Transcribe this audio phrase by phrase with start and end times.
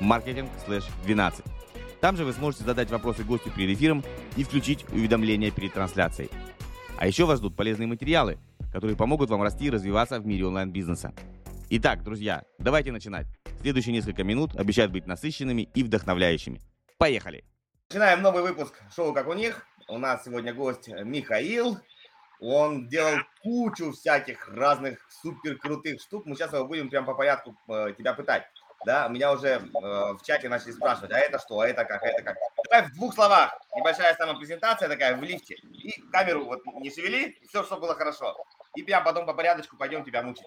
[0.00, 1.44] marketing/12.
[2.00, 4.02] Там же вы сможете задать вопросы гостю перед эфиром
[4.36, 6.30] и включить уведомления перед трансляцией.
[6.98, 8.38] А еще вас ждут полезные материалы,
[8.72, 11.12] которые помогут вам расти и развиваться в мире онлайн-бизнеса.
[11.70, 13.26] Итак, друзья, давайте начинать.
[13.60, 16.60] Следующие несколько минут обещают быть насыщенными и вдохновляющими.
[16.98, 17.44] Поехали!
[17.88, 19.66] Начинаем новый выпуск шоу «Как у них».
[19.88, 21.78] У нас сегодня гость Михаил.
[22.40, 26.26] Он делал кучу всяких разных супер крутых штук.
[26.26, 28.44] Мы сейчас его будем прям по порядку тебя пытать
[28.84, 32.06] да, меня уже э, в чате начали спрашивать, а это что, а это как, а
[32.06, 32.36] это как.
[32.70, 37.62] Давай в двух словах, небольшая самопрезентация такая в лифте, и камеру вот не шевели, все,
[37.62, 38.36] что было хорошо.
[38.74, 40.46] И прям потом по порядочку пойдем тебя мучить.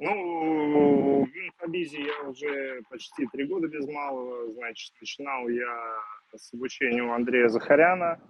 [0.00, 5.96] Ну, в инфобизе я уже почти три года без малого, значит, начинал я
[6.36, 8.20] с обучения у Андрея Захаряна,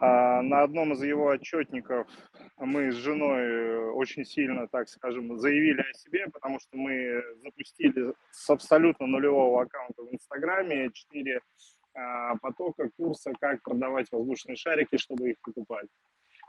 [0.00, 2.08] на одном из его отчетников
[2.56, 8.14] мы с женой э, очень сильно, так скажем, заявили о себе, потому что мы запустили
[8.30, 11.40] с абсолютно нулевого аккаунта в Инстаграме четыре
[11.94, 15.88] а, потока курса, как продавать воздушные шарики, чтобы их покупать.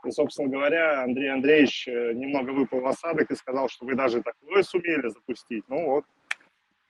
[0.04, 4.22] И, собственно говоря, Андрей Андреевич э, немного выпал в осадок и сказал, что вы даже
[4.22, 5.64] такое сумели запустить.
[5.68, 6.04] Ну вот,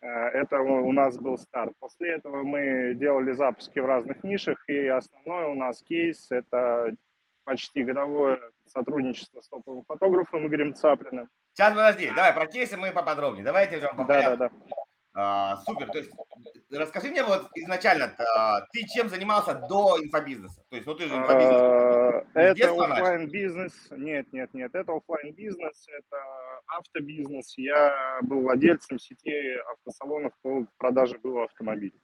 [0.03, 1.73] это у нас был старт.
[1.79, 6.95] После этого мы делали запуски в разных нишах, и основной у нас кейс– это
[7.45, 11.29] почти годовое сотрудничество с топовым фотографом Игорем Цаплиным.
[11.55, 13.45] Сейчас, подожди, давай про кейсы мы поподробнее.
[13.45, 14.51] Давайте по Да, да, да.
[15.15, 15.91] А, супер.
[15.91, 16.11] То есть
[16.71, 20.63] расскажи мне вот изначально, а, ты чем занимался до инфобизнеса?
[20.71, 21.61] То есть, ну ты же инфобизнес.
[21.61, 23.73] А, это офлайн бизнес.
[23.91, 24.75] Нет, нет, нет.
[24.75, 26.17] Это офлайн бизнес, это
[26.67, 27.59] автобизнес.
[27.59, 32.01] Я был владельцем сети автосалонов по продаже было автомобилей.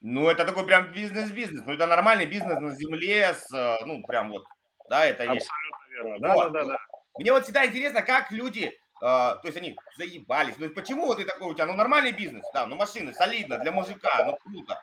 [0.00, 1.64] Ну, это такой прям бизнес-бизнес.
[1.66, 3.50] Ну, это нормальный бизнес на земле с,
[3.86, 4.44] ну, прям вот,
[4.88, 5.50] да, это Абсолютно есть.
[5.90, 6.18] верно.
[6.20, 6.52] Да, вот.
[6.52, 6.78] да, да, да.
[7.18, 10.54] Мне вот всегда интересно, как люди то есть они заебались.
[10.58, 11.66] Ну почему вот ты такой у тебя?
[11.66, 14.82] Ну нормальный бизнес, да, ну машины, солидно, для мужика, ну круто.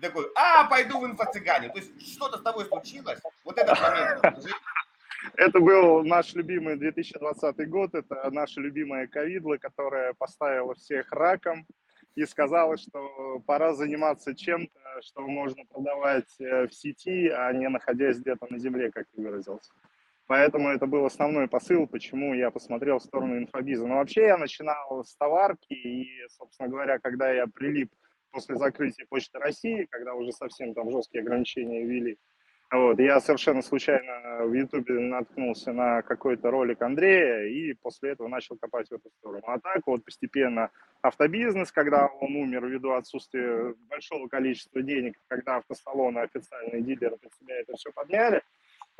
[0.00, 1.68] Ты такой, а, пойду в инфо-цыгане.
[1.68, 3.20] То есть что-то с тобой случилось?
[3.44, 4.48] Вот этот момент.
[5.34, 11.66] Это был наш любимый 2020 год, это наша любимая ковидла, которая поставила всех раком
[12.14, 18.18] и сказала, что пора заниматься чем-то, что можно продавать э, в сети, а не находясь
[18.18, 19.72] где-то на земле, как ты выразился.
[20.30, 23.84] Поэтому это был основной посыл, почему я посмотрел в сторону инфобиза.
[23.84, 27.90] Но вообще я начинал с товарки, и, собственно говоря, когда я прилип
[28.30, 32.16] после закрытия Почты России, когда уже совсем там жесткие ограничения ввели,
[32.70, 38.56] вот, я совершенно случайно в Ютубе наткнулся на какой-то ролик Андрея и после этого начал
[38.56, 39.42] копать в эту сторону.
[39.48, 40.70] А так вот постепенно
[41.02, 47.56] автобизнес, когда он умер ввиду отсутствия большого количества денег, когда автосалоны, официальные дилеры под себя
[47.58, 48.42] это все подняли,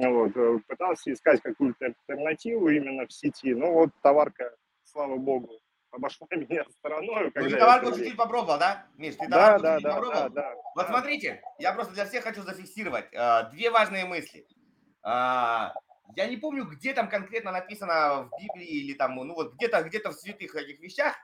[0.09, 3.55] вот, э, пытался искать какую-то альтернативу именно в сети.
[3.55, 5.51] Ну вот товарка, слава богу,
[5.91, 7.31] обошла меня стороной.
[7.35, 8.87] Ну, ты товарку чуть-чуть попробовал, да?
[8.97, 10.15] Миш, ты да, да, да, попробовал?
[10.15, 10.55] да, да.
[10.75, 10.93] Вот да.
[10.93, 14.47] смотрите, я просто для всех хочу зафиксировать э, две важные мысли.
[15.05, 15.71] Э,
[16.17, 20.11] я не помню, где там конкретно написано в Библии или там, ну вот где-то где-то
[20.11, 21.15] в святых этих вещах,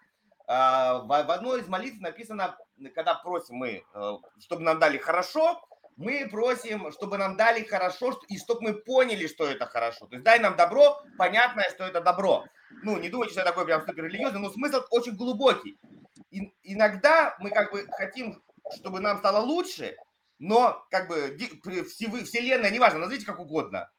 [0.47, 2.57] в, в одной из молитв написано,
[2.95, 5.61] когда просим мы, э, чтобы нам дали хорошо,
[5.97, 10.07] мы просим, чтобы нам дали хорошо, и чтобы мы поняли, что это хорошо.
[10.07, 12.45] То есть дай нам добро, понятное, что это добро.
[12.83, 15.79] Ну, не думайте, что я такой прям супер религиозный, но смысл очень глубокий.
[16.31, 18.43] И, иногда мы как бы хотим,
[18.77, 19.97] чтобы нам стало лучше,
[20.39, 23.91] но как бы вселенная, неважно, назовите как угодно,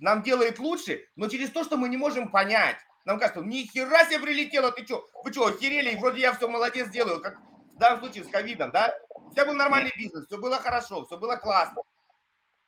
[0.00, 2.76] нам делает лучше, но через то, что мы не можем понять.
[3.04, 5.06] Нам кажется, ни хера себе прилетело, ты что?
[5.24, 5.96] Вы что, охерели?
[5.96, 7.36] Вроде я все молодец делаю, как
[7.82, 8.94] данном случае с ковидом, да?
[9.14, 11.82] У тебя был нормальный бизнес, все было хорошо, все было классно.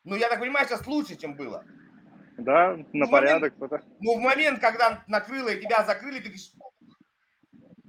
[0.04, 1.64] Ну, я так понимаю, сейчас лучше, чем было.
[2.36, 3.54] Да, на ну, порядок.
[3.58, 6.52] Момент, ну, в момент, когда накрыло и тебя закрыли, ты говоришь,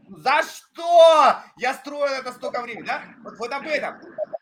[0.08, 1.42] за что?
[1.58, 3.04] Я строил это столько времени, да?
[3.24, 4.00] Вот, вот об этом.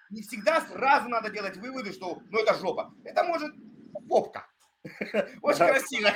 [0.10, 2.94] Не всегда сразу надо делать выводы, что ну это жопа.
[3.04, 3.52] Это может
[4.10, 4.46] попка.
[5.42, 6.10] Очень красиво.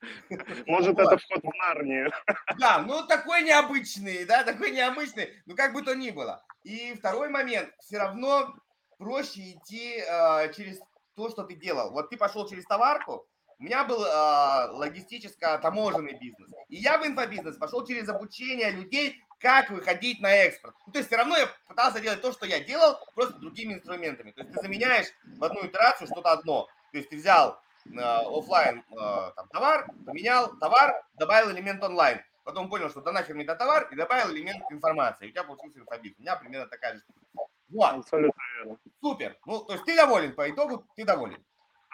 [0.66, 1.06] Может, вот.
[1.06, 2.12] это вход в Нарнию.
[2.58, 6.42] Да, ну такой необычный, да, такой необычный, ну как бы то ни было.
[6.62, 8.54] И второй момент, все равно
[8.98, 10.78] проще идти э, через
[11.14, 11.92] то, что ты делал.
[11.92, 13.26] Вот ты пошел через товарку,
[13.58, 16.50] у меня был э, логистическо-таможенный бизнес.
[16.68, 20.74] И я в инфобизнес пошел через обучение людей, как выходить на экспорт.
[20.86, 24.32] Ну, то есть все равно я пытался делать то, что я делал, просто другими инструментами.
[24.32, 26.68] То есть ты заменяешь в одну итерацию что-то одно.
[26.92, 27.60] То есть ты взял
[27.96, 32.20] офлайн э, там, товар, поменял товар, добавил элемент онлайн.
[32.44, 35.26] Потом понял, что да нахер мне этот товар, и добавил элемент информации.
[35.26, 36.16] И у тебя получился инфобит.
[36.18, 37.20] У меня примерно такая же штука.
[37.68, 37.92] Вот.
[37.92, 38.78] Абсолютно верно.
[39.02, 39.36] Супер.
[39.44, 41.44] Ну, то есть ты доволен по итогу, ты доволен.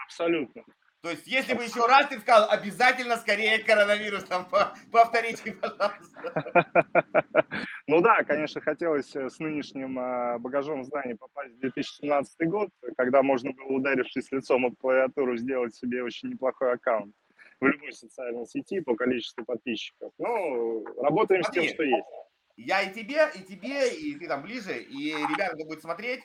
[0.04, 0.62] Абсолютно.
[1.04, 4.48] То есть, если бы еще раз ты сказал, обязательно скорее коронавирус там
[4.90, 6.64] повторите, пожалуйста.
[7.86, 13.22] Ну да, конечно, хотелось э, с нынешним э, багажом знаний попасть в 2017 год, когда
[13.22, 17.14] можно было, ударившись лицом об клавиатуру, сделать себе очень неплохой аккаунт
[17.60, 20.10] в любой социальной сети по количеству подписчиков.
[20.16, 22.06] Ну, работаем Смотри, с тем, что есть.
[22.56, 26.22] Я и тебе, и тебе, и ты там ближе, и ребята, кто будет смотреть.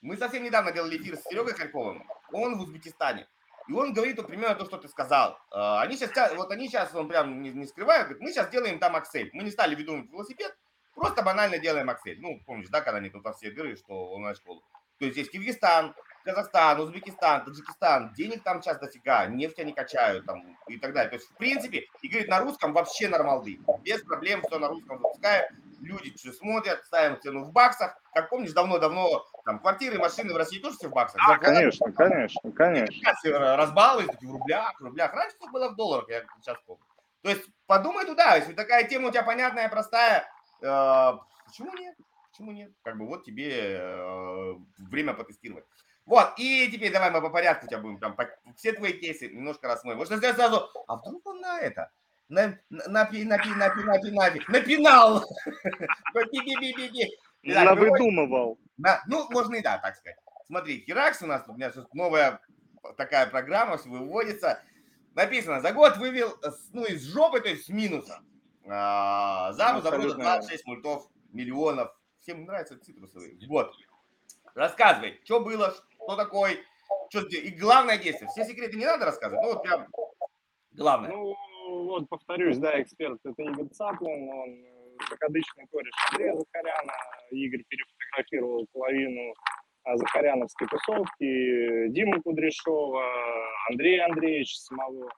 [0.00, 2.04] Мы совсем недавно делали эфир с Серегой Харьковым.
[2.30, 3.26] Он в Узбекистане.
[3.68, 5.38] И он говорит вот примерно то, что ты сказал.
[5.50, 8.78] А, они сейчас, вот они сейчас, он прям не, не скрывает, говорит, мы сейчас делаем
[8.78, 9.30] там Аксель.
[9.32, 10.56] Мы не стали ведомым велосипед,
[10.94, 12.20] просто банально делаем Аксель.
[12.20, 14.62] Ну, помнишь, да, когда они тут во все дыры, что онлайн-школу.
[14.98, 15.94] То есть есть Киргизстан,
[16.24, 21.10] Казахстан, Узбекистан, Таджикистан, денег там сейчас дофига, нефть они качают там и так далее.
[21.10, 23.58] То есть, в принципе, и говорит, на русском вообще нормалды.
[23.82, 25.71] Без проблем все на русском запускаем.
[25.82, 28.00] Люди что смотрят, ставим цену в баксах.
[28.14, 31.20] Как помнишь, давно-давно там квартиры, машины в России тоже все в баксах.
[31.28, 33.56] А, конечно, конечно, конечно.
[33.56, 35.12] Разбаловались в рублях, в рублях.
[35.12, 36.84] Раньше это было в долларах, я сейчас помню.
[37.22, 40.28] То есть подумай туда, если такая тема у тебя понятная, простая,
[40.60, 41.12] э,
[41.46, 41.96] почему нет?
[42.30, 42.72] Почему нет?
[42.82, 45.64] Как бы вот тебе э, время потестировать.
[46.04, 49.68] Вот, и теперь давай мы по порядку тебя будем там, по, все твои кейсы немножко
[49.68, 49.98] рассмотрим.
[49.98, 51.90] Можно сделать сразу, а вдруг он на это?
[52.32, 55.22] На, на, пи, на, пи, на, пи, на, пи, на, пи, на пенал.
[57.42, 58.58] Навыдумывал.
[59.06, 60.16] Ну, можно и да, так сказать.
[60.46, 62.40] Смотри, Херакс у нас, у меня сейчас новая
[62.96, 64.62] такая программа выводится.
[65.14, 66.34] Написано, за год вывел,
[66.72, 68.20] ну, из жопы, то есть с минуса.
[68.66, 71.94] А, за за 26 мультов, миллионов.
[72.22, 73.36] Всем нравятся цитрусовые.
[73.46, 73.74] Вот.
[74.54, 76.60] Рассказывай, что было, кто такой,
[77.10, 78.30] что и главное действие.
[78.30, 79.86] Все секреты не надо рассказывать, ну вот прям
[80.72, 81.10] главное.
[81.10, 81.36] Ну,
[81.84, 86.92] вот повторюсь, да, эксперт это Игорь Цаплин, он э, закадычный кореш Андрея Захаряна.
[87.30, 89.34] Игорь перефотографировал половину
[89.84, 93.04] а, Захаряновской тусовки, Диму Кудряшова,
[93.70, 95.10] Андрея Андреевича самого.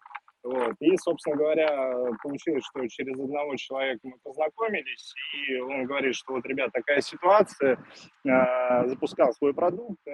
[0.44, 0.74] Вот.
[0.80, 5.14] И, собственно говоря, получилось, что через одного человека мы познакомились,
[5.48, 7.78] и он говорит, что вот, ребят, такая ситуация,
[8.26, 10.12] э, запускал свой продукт, э,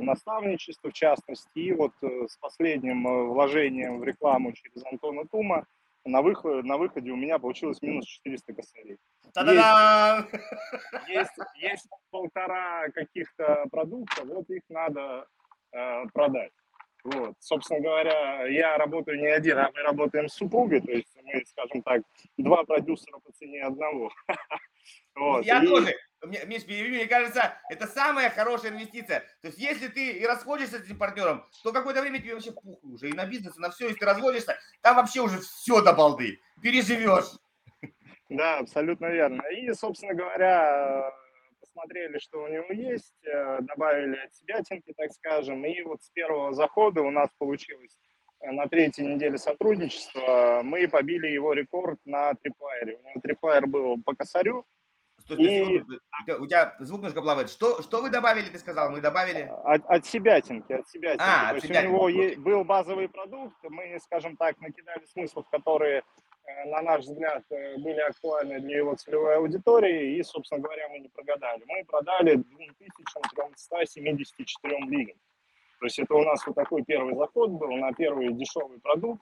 [0.00, 5.66] наставничество в частности, и вот э, с последним э, вложением в рекламу через Антона Тума
[6.06, 8.96] на, выход, на выходе у меня получилось минус 400 косарей.
[11.08, 15.26] Есть, есть, есть полтора каких-то продукта, вот их надо
[15.72, 16.52] э, продать.
[17.06, 17.36] Вот.
[17.38, 21.82] Собственно говоря, я работаю не один, а мы работаем с супругой, то есть мы, скажем
[21.82, 22.02] так,
[22.36, 24.10] два продюсера по цене одного.
[25.16, 25.46] Вот.
[25.46, 25.66] Я и...
[25.66, 25.94] тоже,
[26.26, 29.20] Миш, мне кажется, это самая хорошая инвестиция.
[29.40, 32.78] То есть если ты и расходишься с этим партнером, то какое-то время тебе вообще пуху
[32.92, 35.94] уже и на бизнес, и на все, если ты разводишься, там вообще уже все до
[35.94, 37.32] балды, переживешь.
[38.28, 39.42] Да, абсолютно верно.
[39.52, 41.10] И, собственно говоря,
[41.76, 46.10] посмотрели, что у него есть, э, добавили от себя тинки, так скажем, и вот с
[46.10, 47.98] первого захода у нас получилось
[48.40, 52.98] э, на третьей неделе сотрудничества мы побили его рекорд на триплайере.
[53.02, 54.64] У него триплайер был по косарю.
[55.18, 55.84] Стой, и...
[56.38, 57.50] У тебя звук немножко плавает.
[57.50, 58.90] Что, что вы добавили, ты сказал?
[58.90, 59.50] Мы добавили?
[59.64, 61.24] От, от себя тинки, от себя тинки.
[61.26, 65.48] А, То есть себя у него е- был базовый продукт, мы, скажем так, накидали смыслов,
[65.50, 66.04] которые
[66.66, 71.08] на наш взгляд, э, были актуальны для его целевой аудитории, и, собственно говоря, мы не
[71.08, 71.64] прогадали.
[71.66, 75.16] Мы продали 2374 лигам.
[75.80, 79.20] То есть это у нас вот такой первый заход был на первый дешевый продукт,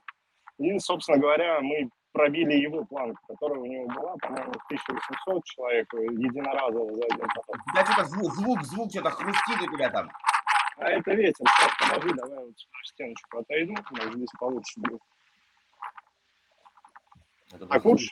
[0.57, 6.95] и, собственно говоря, мы пробили его планку, которая у него была, по-моему, 1800 человек единоразово
[6.95, 7.57] за один поток.
[7.75, 10.09] Да, что-то звук, звук, звук, что-то хрустит у тебя там.
[10.77, 11.45] А это ветер.
[11.45, 15.01] Сейчас, подожди, давай вот сюда стеночку отойду, может, здесь получше будет.
[17.55, 18.11] Это так лучше?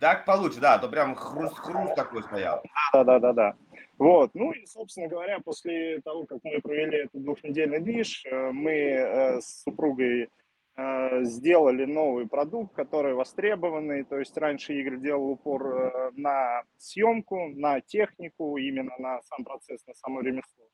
[0.00, 2.62] Так получше, да, а то прям хруст-хруст такой стоял.
[2.92, 3.54] Да, да, да, да.
[3.98, 8.72] Вот, ну и, собственно говоря, после того, как мы провели этот двухнедельный движ, э, мы
[8.72, 10.30] э, с супругой
[10.76, 14.04] э, сделали новый продукт, который востребованный.
[14.04, 19.94] То есть раньше Игорь делал упор на съемку, на технику, именно на сам процесс, на
[19.94, 20.64] само ремесло.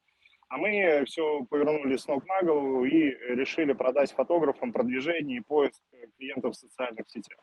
[0.48, 5.82] А мы все повернули с ног на голову и решили продать фотографам продвижение и поиск
[6.18, 7.38] клиентов в социальных сетях.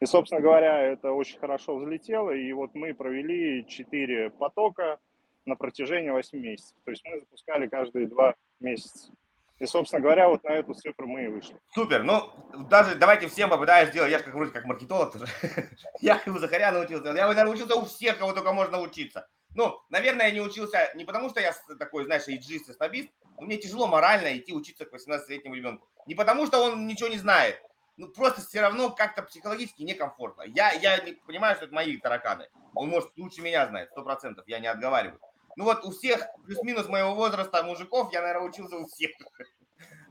[0.00, 4.98] И, собственно говоря, это очень хорошо взлетело, и вот мы провели 4 потока
[5.46, 6.76] на протяжении 8 месяцев.
[6.84, 9.12] То есть мы запускали каждые 2 месяца.
[9.60, 11.54] И, собственно говоря, вот на эту цифру мы и вышли.
[11.74, 12.02] Супер.
[12.02, 12.32] Ну,
[12.70, 14.10] даже давайте всем попытаюсь сделать.
[14.10, 15.26] Я же как вроде как маркетолог тоже.
[16.00, 17.08] я Захаря научился.
[17.08, 19.28] Я, наверное, учился у всех, кого только можно учиться.
[19.54, 23.42] Ну, наверное, я не учился не потому, что я такой, знаешь, иджист и снобист, но
[23.42, 25.88] мне тяжело морально идти учиться к 18-летнему ребенку.
[26.06, 27.60] Не потому, что он ничего не знает,
[27.96, 30.42] ну, просто все равно как-то психологически некомфортно.
[30.42, 32.48] Я, я понимаю, что это мои тараканы.
[32.74, 35.20] Он, может, лучше меня знает, сто процентов, я не отговариваю.
[35.56, 39.10] Ну вот у всех плюс-минус моего возраста мужиков я, наверное, учился у всех.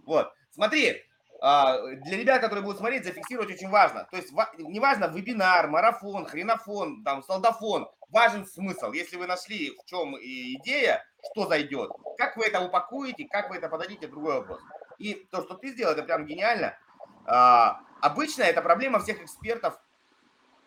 [0.06, 1.04] Вот, смотри,
[1.42, 4.08] для ребят, которые будут смотреть, зафиксировать очень важно.
[4.12, 8.92] То есть неважно, вебинар, марафон, хренофон, там, солдафон, важен смысл.
[8.92, 13.70] Если вы нашли, в чем идея, что зайдет, как вы это упакуете, как вы это
[13.70, 14.60] подадите, другой вопрос.
[14.98, 16.78] И то, что ты сделал, это прям гениально.
[17.26, 19.80] А, обычно это проблема всех экспертов.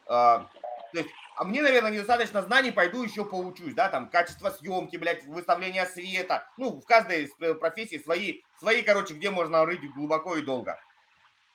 [0.07, 0.47] А,
[0.93, 1.11] то есть,
[1.42, 6.46] а мне, наверное, недостаточно знаний, пойду еще поучусь, да, там, качество съемки, блядь, выставление света.
[6.56, 10.78] Ну, в каждой профессии свои, свои, короче, где можно рыть глубоко и долго.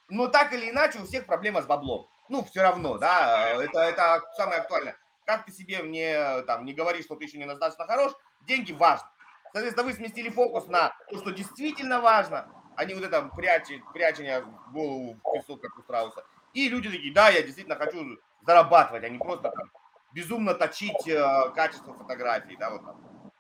[0.10, 2.10] Но так или иначе у всех проблема с баблом.
[2.28, 4.98] Ну, все равно, да, это, это самое актуальное.
[5.26, 9.08] Как ты себе мне, там, не говоришь, что ты еще недостаточно хорош, деньги важны.
[9.54, 14.44] Соответственно, вы сместили фокус на то, что действительно важно, а не вот это прячет, прячение
[14.74, 16.26] голову в песок, как у страуса.
[16.54, 18.18] И люди такие, да, я действительно хочу
[18.48, 19.70] зарабатывать, а не просто там
[20.14, 23.32] безумно точить э, качество фотографий, да, вот там.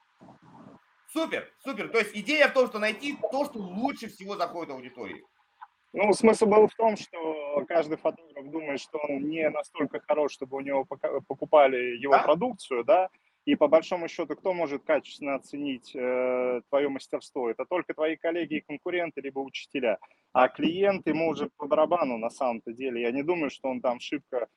[1.07, 1.89] Супер, супер.
[1.89, 5.23] То есть идея в том, что найти то, что лучше всего заходит аудитории.
[5.93, 10.57] Ну, смысл был в том, что каждый фотограф думает, что он не настолько хорош, чтобы
[10.57, 10.85] у него
[11.27, 12.23] покупали его да?
[12.23, 13.09] продукцию, да,
[13.45, 17.49] и по большому счету, кто может качественно оценить э, твое мастерство?
[17.49, 19.99] Это только твои коллеги и конкуренты, либо учителя.
[20.33, 23.01] А клиент ему уже по барабану на самом-то деле.
[23.01, 24.49] Я не думаю, что он там шибко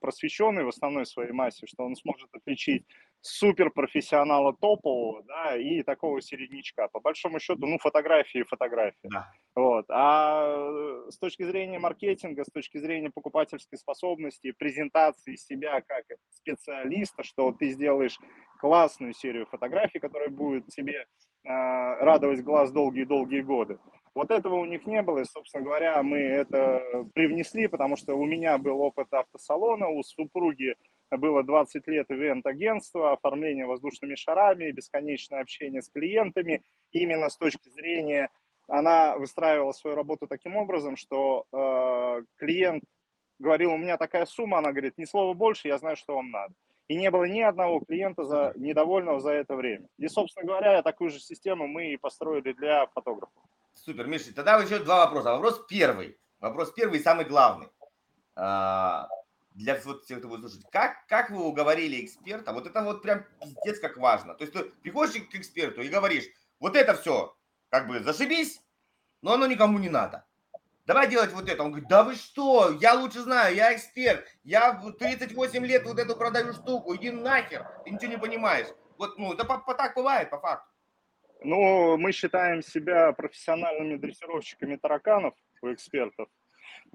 [0.00, 2.84] просвещенный в основной своей массе, что он сможет отличить
[3.22, 6.88] суперпрофессионала топового, да, и такого середнячка.
[6.88, 9.08] По большому счету, ну, фотографии фотографии.
[9.10, 9.30] Да.
[9.54, 9.84] Вот.
[9.90, 17.22] А э, с точки зрения маркетинга, с точки зрения покупательской способности, презентации себя как специалиста,
[17.22, 18.18] что ты сделаешь
[18.58, 21.06] классную серию фотографий, которая будет тебе э,
[21.44, 23.78] радовать глаз долгие-долгие годы.
[24.14, 28.24] Вот этого у них не было, и, собственно говоря, мы это привнесли, потому что у
[28.26, 30.74] меня был опыт автосалона, у супруги
[31.10, 36.62] было 20 лет ивент-агентства, оформление воздушными шарами, бесконечное общение с клиентами.
[36.90, 38.30] Именно с точки зрения,
[38.66, 42.84] она выстраивала свою работу таким образом, что э, клиент
[43.38, 46.54] говорил, у меня такая сумма, она говорит, ни слова больше, я знаю, что вам надо.
[46.88, 49.86] И не было ни одного клиента за, недовольного за это время.
[49.98, 53.42] И, собственно говоря, такую же систему мы и построили для фотографов.
[53.84, 55.32] Супер, Миша, тогда еще два вопроса.
[55.32, 56.18] Вопрос первый.
[56.38, 57.68] Вопрос первый и самый главный.
[58.36, 59.08] А,
[59.52, 63.24] для вот тех, кто будет слушать, как, как вы уговорили эксперта, вот это вот прям
[63.40, 64.34] пиздец как важно.
[64.34, 66.24] То есть ты приходишь к эксперту и говоришь,
[66.58, 67.34] вот это все,
[67.70, 68.60] как бы зашибись,
[69.22, 70.26] но оно никому не надо.
[70.84, 71.62] Давай делать вот это.
[71.62, 76.16] Он говорит, да вы что, я лучше знаю, я эксперт, я 38 лет вот эту
[76.16, 78.66] продаю штуку, иди нахер, ты ничего не понимаешь.
[78.98, 80.69] Вот, ну, это по, по так бывает, по факту.
[81.42, 86.28] Ну, мы считаем себя профессиональными дрессировщиками тараканов у экспертов.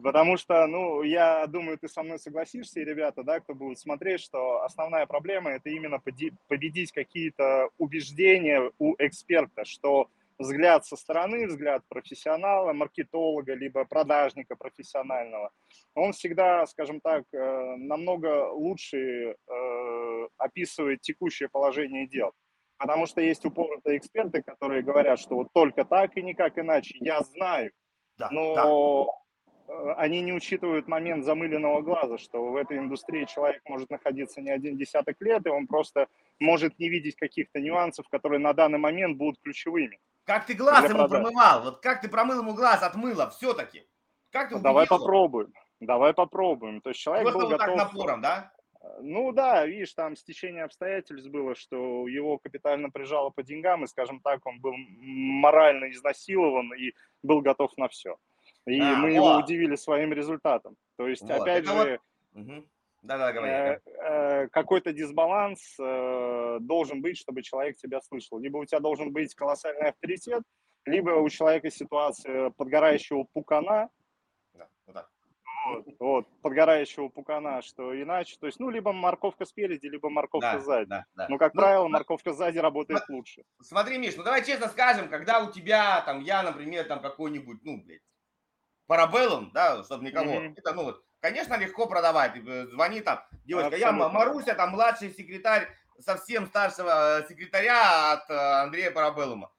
[0.02, 4.22] Потому что, ну, я думаю, ты со мной согласишься, и ребята, да, кто будет смотреть,
[4.22, 11.84] что основная проблема– это именно победить какие-то убеждения у эксперта, что взгляд со стороны, взгляд
[11.88, 15.52] профессионала, маркетолога, либо продажника профессионального,
[15.94, 22.34] он всегда, скажем так, э, намного лучше э, описывает текущее положение дел.
[22.77, 26.98] Потому что есть упоротые эксперты, которые говорят, что вот только так и никак иначе.
[27.00, 27.72] Я знаю,
[28.17, 29.12] да, но да
[29.67, 34.51] Э, они не учитывают момент замыленного глаза, что в этой индустрии человек может находиться не
[34.51, 36.08] один десяток лет, и он просто
[36.39, 40.00] может не видеть каких-то нюансов, которые на данный момент будут ключевыми.
[40.25, 41.10] Как ты глаз ему продаж.
[41.10, 41.63] промывал?
[41.63, 43.88] Вот как ты промыл ему глаз от мыла все-таки?
[44.32, 45.53] Как ты Давай попробуем.
[45.79, 46.82] Давай попробуем.
[46.82, 47.77] То есть человек Просто был вот готов...
[47.77, 48.51] так напором, да?
[48.86, 53.88] Э, ну да, видишь, там стечение обстоятельств было, что его капитально прижало по деньгам, и,
[53.88, 58.18] скажем так, он был морально изнасилован и был готов на все.
[58.65, 59.12] И а, мы о.
[59.12, 60.75] его удивили своим результатом.
[60.98, 61.32] То есть, вот.
[61.32, 62.00] опять Это же,
[62.34, 62.42] вот...
[62.42, 62.65] угу.
[63.04, 63.51] да, да, говори.
[63.51, 68.39] Э, э, какой-то дисбаланс э, должен быть, чтобы человек тебя слышал.
[68.39, 70.44] Либо у тебя должен быть колоссальный авторитет,
[70.86, 73.89] либо у человека ситуация подгорающего пукана, вот,
[75.65, 80.60] вот, вот, подгорающего пукана, что иначе, то есть, ну, либо морковка спереди, либо морковка да,
[80.60, 80.89] сзади.
[80.89, 81.27] Да, да.
[81.29, 83.43] Но, как ну, правило, морковка сзади работает смотри, лучше.
[83.62, 87.81] Смотри, Миш, ну давай честно скажем, когда у тебя, там, я, например, там какой-нибудь, ну,
[87.84, 88.01] блядь,
[88.88, 90.31] парабеллум, да, чтобы никого.
[90.31, 90.53] Mm-hmm.
[90.57, 92.36] Это, ну, вот, конечно, легко продавать.
[92.38, 94.03] Э, звони там, девочка, Абсолютно.
[94.03, 95.67] я Маруся, там младший секретарь,
[96.00, 99.51] совсем старшего э, секретаря от э, Андрея Парабеллума.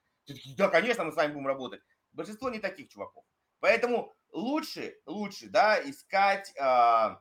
[0.57, 1.81] Да, конечно, мы с вами будем работать.
[2.13, 3.25] Большинство не таких чуваков.
[3.61, 7.17] Поэтому лучше, лучше, да, искать э,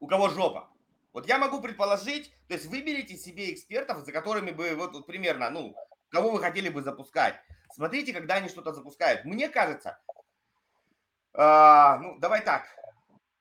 [0.00, 0.70] у кого жопа.
[1.12, 5.50] Вот я могу предположить, то есть выберите себе экспертов, за которыми бы вот, вот примерно,
[5.50, 5.76] ну,
[6.08, 7.36] кого вы хотели бы запускать.
[7.74, 9.24] Смотрите, когда они что-то запускают.
[9.24, 9.98] Мне кажется,
[11.34, 12.64] э, ну, давай так,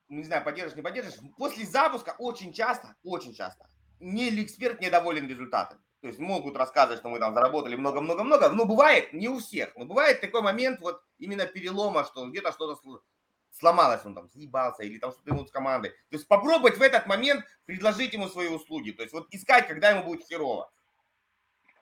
[0.10, 3.70] не знаю, поддержишь, не поддержишь, после запуска очень часто, очень часто,
[4.00, 5.82] не эксперт недоволен результатами.
[6.02, 9.76] То есть могут рассказывать, что мы там заработали много-много-много, но бывает не у всех.
[9.76, 12.80] Но бывает такой момент вот именно перелома, что где-то что-то
[13.52, 15.90] сломалось, он там съебался или там что-то ему с командой.
[15.90, 18.92] То есть попробовать в этот момент предложить ему свои услуги.
[18.92, 20.72] То есть вот искать, когда ему будет херово.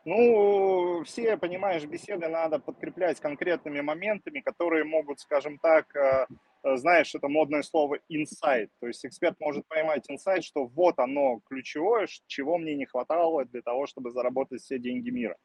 [0.03, 6.25] Ну, все, понимаешь, беседы надо подкреплять конкретными моментами, которые могут, скажем так, э,
[6.63, 8.69] знаешь, это модное слово инсайт.
[8.79, 13.61] То есть эксперт может поймать инсайт, что вот оно ключевое, чего мне не хватало для
[13.61, 15.37] того, чтобы заработать все деньги мира.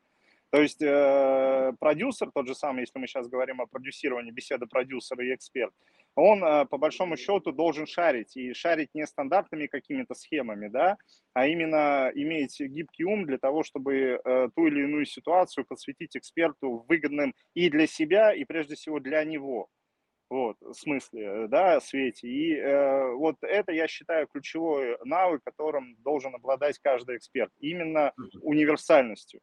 [0.55, 5.25] То есть э, продюсер, тот же самый, если мы сейчас говорим о продюсировании, беседа продюсера
[5.27, 5.73] и эксперт,
[6.15, 10.97] он э, по большому счету должен шарить, и шарить не стандартными какими-то схемами, да,
[11.33, 16.85] а именно иметь гибкий ум для того, чтобы э, ту или иную ситуацию посвятить эксперту
[16.89, 19.69] выгодным и для себя, и прежде всего для него.
[20.31, 22.27] Вот, в смысле, да, Свете.
[22.27, 27.53] И э, вот это, я считаю, ключевой навык, которым должен обладать каждый эксперт.
[27.59, 29.41] Именно универсальностью.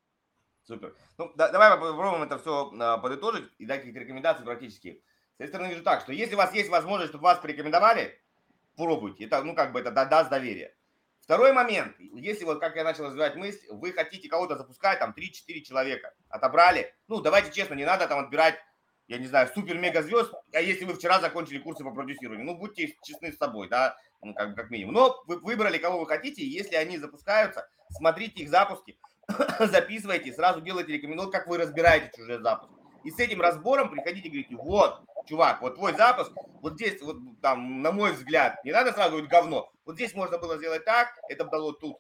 [0.64, 0.96] Супер.
[1.18, 5.04] Ну, да, давай попробуем это все а, подытожить и дать какие-то рекомендации практически.
[5.38, 8.20] С этой стороны вижу так, что если у вас есть возможность, чтобы вас порекомендовали,
[8.76, 9.26] пробуйте.
[9.26, 10.76] Это, ну, как бы это даст доверие.
[11.22, 11.96] Второй момент.
[12.00, 16.94] Если вот, как я начал развивать мысль, вы хотите кого-то запускать, там, 3-4 человека, отобрали.
[17.08, 18.56] Ну, давайте честно, не надо там отбирать,
[19.12, 22.46] я не знаю, супер-мега звезд, а если вы вчера закончили курсы по продюсированию.
[22.46, 24.94] Ну, будьте честны с собой, да, ну, как, как минимум.
[24.94, 28.98] Но вы выбрали, кого вы хотите, и если они запускаются, смотрите их запуски,
[29.60, 32.74] записывайте, сразу делайте рекомендацию, как вы разбираете чужие запуски.
[33.04, 37.18] И с этим разбором приходите и говорите, вот, чувак, вот твой запуск, вот здесь, вот
[37.42, 41.10] там, на мой взгляд, не надо сразу говорить говно, вот здесь можно было сделать так,
[41.28, 41.98] это дало тут.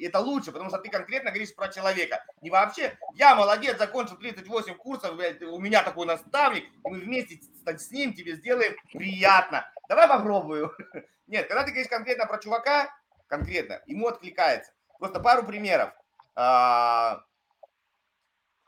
[0.00, 2.24] И это лучше, потому что ты конкретно говоришь про человека.
[2.40, 8.14] Не вообще, я молодец, закончил 38 курсов, у меня такой наставник, мы вместе с ним
[8.14, 9.70] тебе сделаем приятно.
[9.90, 10.74] Давай попробую.
[11.26, 12.88] Нет, когда ты говоришь конкретно про чувака,
[13.26, 14.72] конкретно, ему откликается.
[14.98, 15.92] Просто пару примеров.
[16.34, 17.22] А,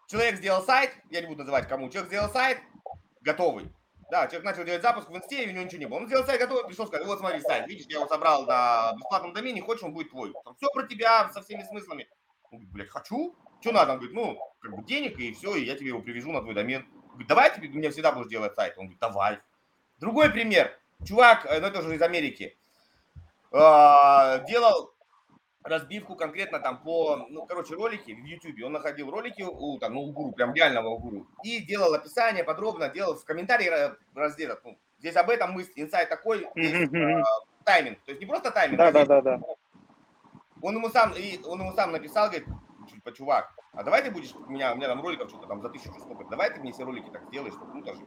[0.08, 2.58] человек сделал сайт, я не буду называть кому, человек сделал сайт,
[3.22, 3.72] готовый.
[4.12, 5.96] Да, человек начал делать запуск в инсте, и у него ничего не было.
[5.96, 9.32] Он сделал сайт готовый, пришел, сказал, вот смотри, сайт, видишь, я его собрал на бесплатном
[9.32, 10.34] домене, хочешь, он будет твой.
[10.44, 12.06] Там все про тебя со всеми смыслами.
[12.50, 13.34] Он говорит, блядь, хочу.
[13.62, 13.92] Что надо?
[13.92, 16.52] Он говорит, ну, как бы денег, и все, и я тебе его привяжу на твой
[16.52, 16.86] домен.
[17.04, 18.74] Он говорит, давай тебе, мне всегда будешь делать сайт.
[18.76, 19.38] Он говорит, давай.
[19.98, 20.78] Другой пример.
[21.06, 22.58] Чувак, э, ну это уже из Америки,
[23.50, 24.91] а, делал
[25.64, 28.64] разбивку конкретно там по, ну, короче, ролики в YouTube.
[28.64, 31.26] Он находил ролики у, там, ну, у гуру, прям реального у гуру.
[31.44, 33.70] И делал описание подробно, делал в комментарии
[34.14, 34.58] раздел.
[34.64, 37.22] Ну, здесь об этом мысль, инсайт такой, здесь, э,
[37.64, 37.98] тайминг.
[38.04, 38.78] То есть не просто тайминг.
[38.78, 39.40] Да, а да, да, да.
[40.60, 42.46] Он ему сам, и он ему сам написал, говорит,
[42.88, 45.68] типа, чувак, а давай ты будешь, у меня, у меня там роликов что-то там за
[45.68, 48.06] тысячу сколько, давай ты мне все ролики так сделаешь, чтобы, ну, даже,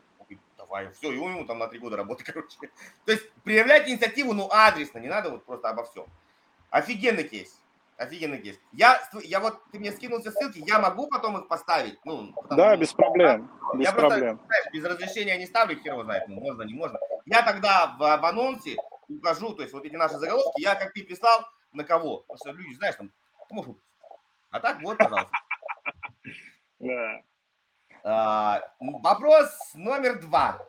[0.57, 2.57] давай, все, и он ему там на три года работы, короче.
[3.05, 6.05] То есть проявлять инициативу, ну, адресно, не надо вот просто обо всем.
[6.75, 7.57] Офигенный кейс.
[7.95, 8.59] Офигенный кейс.
[8.73, 11.97] Я, я вот, ты мне скинул все ссылки, я могу потом их поставить?
[12.03, 13.49] Ну, да, что, без проблем.
[13.71, 13.77] Да?
[13.77, 14.37] Без я проблем.
[14.37, 16.99] просто, знаешь, без разрешения не ставлю, хер его знает, ну, можно, не можно.
[17.25, 18.75] Я тогда в, в анонсе
[19.07, 22.25] укажу, то есть вот эти наши заголовки, я, как ты писал, на кого.
[22.27, 23.09] Потому что люди, знаешь, там,
[23.51, 23.77] может,
[24.49, 25.31] а так вот, пожалуйста.
[26.79, 27.21] Да.
[28.03, 30.59] А, вопрос номер два.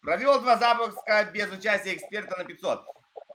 [0.00, 2.84] Провел два запуска без участия эксперта на 500.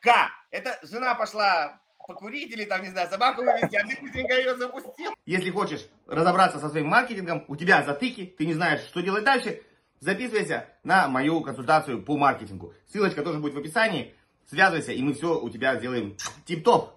[0.01, 0.29] К.
[0.51, 5.11] Это жена пошла покурить или там, не знаю, собаку вывести, а ты быстренько ее запустил.
[5.25, 9.61] Если хочешь разобраться со своим маркетингом, у тебя затыки, ты не знаешь, что делать дальше,
[9.99, 12.73] записывайся на мою консультацию по маркетингу.
[12.87, 14.13] Ссылочка тоже будет в описании.
[14.49, 16.91] Связывайся, и мы все у тебя сделаем тип-топ.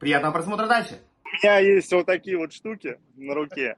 [0.00, 1.00] Приятного просмотра дальше.
[1.24, 3.76] У меня есть вот такие вот штуки на руке.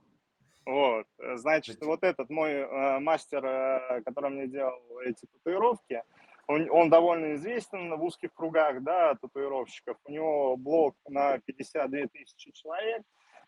[0.65, 6.03] Вот, значит, вот этот мой э, мастер, э, который мне делал эти татуировки,
[6.47, 9.97] он, он довольно известен в узких кругах, да, татуировщиков.
[10.05, 13.03] У него блог на 52 тысячи человек,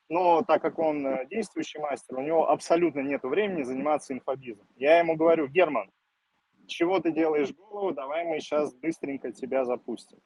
[0.08, 4.66] но так как он э, действующий мастер, у него абсолютно нет времени заниматься инфобизом.
[4.76, 5.90] Я ему говорю, Герман,
[6.66, 10.18] чего ты делаешь голову, давай мы сейчас быстренько тебя запустим.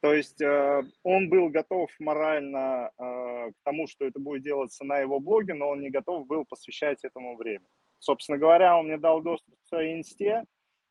[0.00, 4.98] То есть э, он был готов морально э, к тому, что это будет делаться на
[4.98, 7.66] его блоге, но он не готов был посвящать этому время.
[7.98, 10.44] Собственно говоря, он мне дал доступ к своей инсте,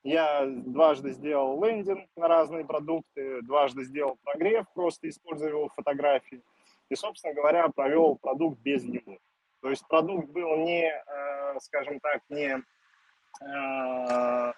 [0.04, 6.42] я дважды сделал лендинг на разные продукты, дважды сделал прогрев, просто используя его фотографии.
[6.90, 9.18] И, собственно говоря, провел продукт без него.
[9.62, 12.64] То есть продукт был не, э, скажем так, не
[13.42, 14.54] э,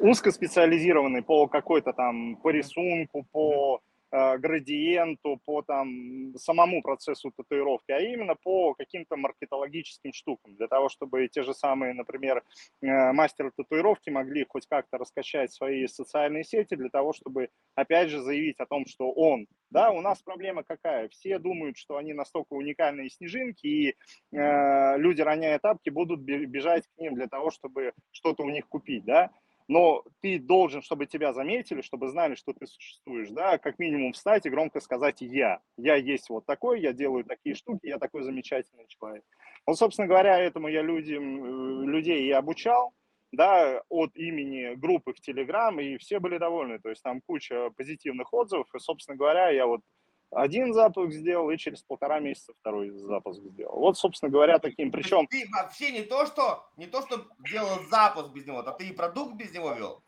[0.00, 8.34] узкоспециализированный по какой-то там, по рисунку, по градиенту, по там самому процессу татуировки, а именно
[8.34, 12.42] по каким-то маркетологическим штукам, для того, чтобы те же самые, например,
[12.80, 18.22] э, мастеры татуировки могли хоть как-то раскачать свои социальные сети для того, чтобы, опять же,
[18.22, 22.54] заявить о том, что он, да, у нас проблема какая, все думают, что они настолько
[22.54, 23.96] уникальные снежинки, и
[24.32, 29.04] э, люди, роняя тапки, будут бежать к ним для того, чтобы что-то у них купить,
[29.04, 29.30] да,
[29.68, 34.46] но ты должен, чтобы тебя заметили, чтобы знали, что ты существуешь, да, как минимум встать
[34.46, 35.60] и громко сказать «я».
[35.76, 39.24] Я есть вот такой, я делаю такие штуки, я такой замечательный человек.
[39.66, 42.94] Вот, собственно говоря, этому я людям, э, людей и обучал,
[43.30, 48.32] да, от имени группы в Телеграм, и все были довольны, то есть там куча позитивных
[48.32, 49.82] отзывов, и, собственно говоря, я вот
[50.30, 53.78] один запуск сделал и через полтора месяца второй запуск сделал.
[53.78, 54.90] Вот, собственно говоря, таким.
[54.90, 58.88] Причем ты вообще не то, что не то, что делал запуск без него, а ты
[58.88, 60.02] и продукт без него вел.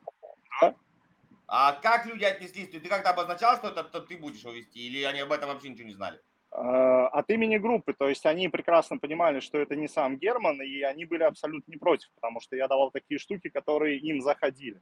[0.61, 0.74] Да.
[1.46, 2.70] А как люди отнеслись?
[2.70, 5.88] Ты как-то обозначал, что это ты будешь его вести, или они об этом вообще ничего
[5.88, 6.20] не знали?
[6.52, 10.83] А, от имени группы, то есть они прекрасно понимали, что это не сам Герман, и
[10.83, 14.80] они были абсолютно не против, потому что я давал такие штуки, которые им заходили.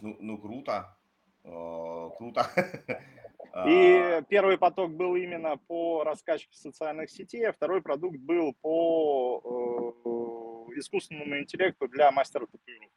[0.00, 0.95] Ну, ну круто.
[1.46, 2.46] Э, круто.
[3.66, 4.22] И а.
[4.28, 9.40] первый поток был именно по раскачке социальных сетей, а второй продукт был по
[10.04, 12.92] э, искусственному интеллекту для мастера татуировок.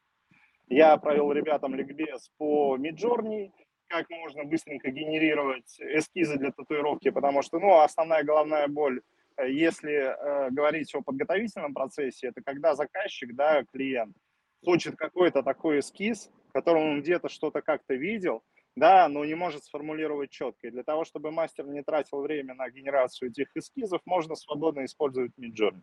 [0.68, 3.52] Я провел ребятам ликбез по Midjourney,
[3.88, 9.00] как можно быстренько генерировать эскизы для татуировки, потому что, ну, основная головная боль,
[9.36, 14.14] э, если э, говорить о подготовительном процессе, это когда заказчик, да, клиент,
[14.62, 18.42] хочет какой-то такой эскиз, в котором он где-то что-то как-то видел,
[18.76, 20.66] да, но не может сформулировать четко.
[20.66, 25.32] И для того, чтобы мастер не тратил время на генерацию этих эскизов, можно свободно использовать
[25.38, 25.82] Midjourney.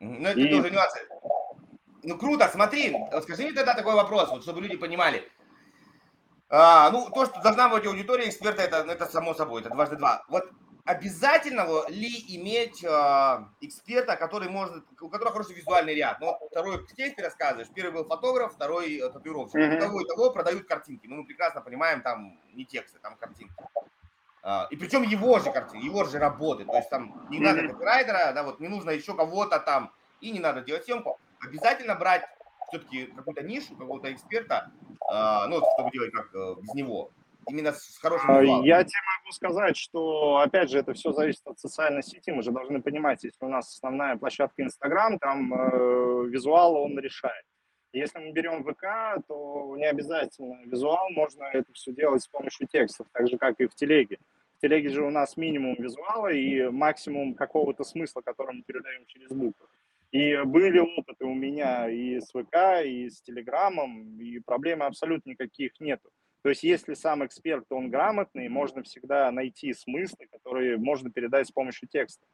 [0.00, 0.48] Ну, это и...
[0.48, 1.00] тоже нюансы.
[2.04, 5.28] Ну, круто, смотри, скажи мне тогда такой вопрос, вот, чтобы люди понимали.
[6.48, 10.24] А, ну, то, что должна быть аудитория эксперта, это, это само собой, это дважды два.
[10.28, 10.48] Вот
[10.88, 12.88] обязательно ли иметь э,
[13.60, 16.18] эксперта, который может, у которого хороший визуальный ряд?
[16.18, 17.68] Ну, вот второй здесь ты рассказываешь.
[17.74, 19.56] Первый был фотограф, второй э, татуировщик.
[19.56, 19.76] Mm-hmm.
[19.76, 21.06] У того и того продают картинки.
[21.06, 23.54] Ну, мы прекрасно понимаем, там не тексты, там картинки.
[24.42, 26.64] Uh, и причем его же картины, его же работы.
[26.64, 30.38] То есть там не надо копирайтера, да, вот не нужно еще кого-то там, и не
[30.38, 31.18] надо делать съемку.
[31.40, 32.24] Обязательно брать
[32.68, 34.70] все-таки какую-то нишу, какого-то эксперта,
[35.12, 37.10] uh, ну, чтобы делать как uh, без него
[37.48, 38.64] именно с хорошим а, визуалом?
[38.64, 42.30] Я тебе могу сказать, что, опять же, это все зависит от социальной сети.
[42.30, 47.44] Мы же должны понимать, если у нас основная площадка Инстаграм, там э, визуал он решает.
[47.92, 53.06] Если мы берем ВК, то не обязательно визуал, можно это все делать с помощью текстов,
[53.12, 54.18] так же, как и в телеге.
[54.58, 59.30] В телеге же у нас минимум визуала и максимум какого-то смысла, который мы передаем через
[59.30, 59.66] буквы.
[60.10, 65.78] И были опыты у меня и с ВК, и с Телеграмом, и проблем абсолютно никаких
[65.80, 66.10] нету.
[66.42, 71.52] То есть если сам эксперт, он грамотный, можно всегда найти смыслы, которые можно передать с
[71.52, 72.26] помощью текста.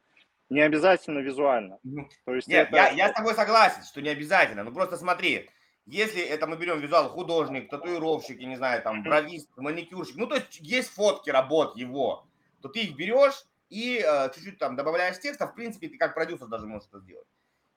[0.49, 1.79] Не обязательно визуально.
[2.25, 2.75] То есть Нет, это...
[2.75, 4.63] я, я с тобой согласен, что не обязательно.
[4.63, 5.49] Ну просто смотри,
[5.87, 10.35] если это мы берем визуал художник, татуировщик, я не знаю, там, бровист, маникюрщик, ну то
[10.35, 12.27] есть есть фотки работ его,
[12.61, 16.47] то ты их берешь и э, чуть-чуть там добавляешь текста, в принципе, ты как продюсер
[16.47, 17.27] даже можешь это сделать.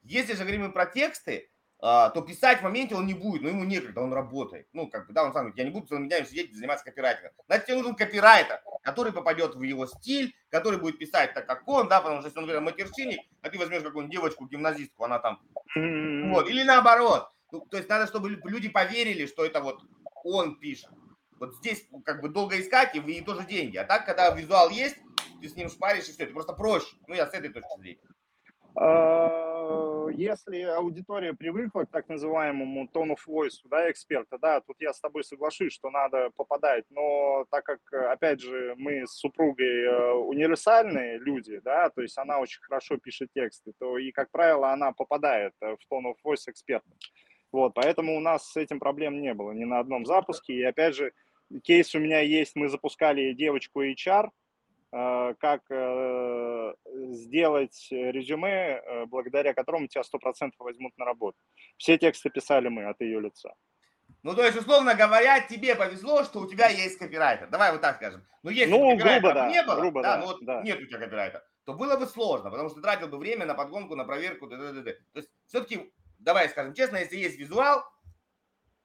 [0.03, 4.01] Если же говорим про тексты, то писать в моменте он не будет, но ему некогда,
[4.01, 4.67] он работает.
[4.73, 6.85] Ну, как бы, да, он сам говорит, я не буду целыми днями сидеть и заниматься
[6.85, 7.33] копирайтингом.
[7.47, 11.89] Значит, тебе нужен копирайтер, который попадет в его стиль, который будет писать так, как он,
[11.89, 15.41] да, потому что если он, например, матершинник, а ты возьмешь какую-нибудь девочку, гимназистку, она там,
[15.75, 17.29] вот, или наоборот.
[17.53, 19.81] Ну, то есть надо, чтобы люди поверили, что это вот
[20.25, 20.91] он пишет.
[21.39, 23.77] Вот здесь как бы долго искать и, и тоже деньги.
[23.77, 24.97] А так, когда визуал есть,
[25.41, 26.97] ты с ним шпаришь и все, это просто проще.
[27.07, 28.01] Ну, я с этой точки зрения.
[30.11, 35.01] Если аудитория привыкла к так называемому tone of voice, да, эксперта, да, тут я с
[35.01, 41.19] тобой соглашусь, что надо попадать, но так как, опять же, мы с супругой э, универсальные
[41.19, 45.53] люди, да, то есть она очень хорошо пишет тексты, то и, как правило, она попадает
[45.61, 46.91] э, в tone of voice эксперта.
[47.51, 50.55] Вот, поэтому у нас с этим проблем не было ни на одном запуске.
[50.55, 51.13] И опять же,
[51.63, 54.29] кейс у меня есть, мы запускали девочку HR,
[54.91, 56.75] как э,
[57.11, 61.37] сделать резюме, э, благодаря которому тебя 100% возьмут на работу.
[61.77, 63.53] Все тексты писали мы от ее лица.
[64.23, 67.49] Ну, то есть, условно говоря, тебе повезло, что у тебя есть копирайтер.
[67.49, 68.27] Давай вот так скажем.
[68.43, 70.63] Ну, если ну, грубо, да, не было, грубо, да, да, ну вот да.
[70.63, 73.95] нет у тебя копирайтера, то было бы сложно, потому что тратил бы время на подгонку,
[73.95, 74.93] на проверку, д -д -д -д.
[75.13, 77.85] То есть, все-таки, давай скажем честно, если есть визуал,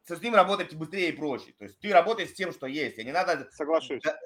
[0.06, 1.54] с ним работать быстрее и проще.
[1.54, 3.50] То есть, ты работаешь с тем, что есть, и не надо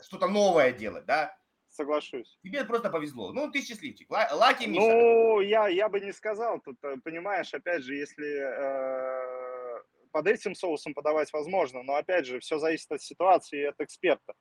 [0.02, 1.38] что-то новое делать, да?
[1.78, 2.40] Соглашусь.
[2.42, 3.32] Тебе просто повезло.
[3.32, 4.10] Ну, ты счастливчик.
[4.10, 4.82] Лаки Миша.
[4.82, 6.60] Ну, я, я бы не сказал.
[6.60, 12.40] Тут, э, понимаешь, опять же, если э, под этим соусом подавать возможно, но, опять же,
[12.40, 14.34] все зависит от ситуации и от эксперта.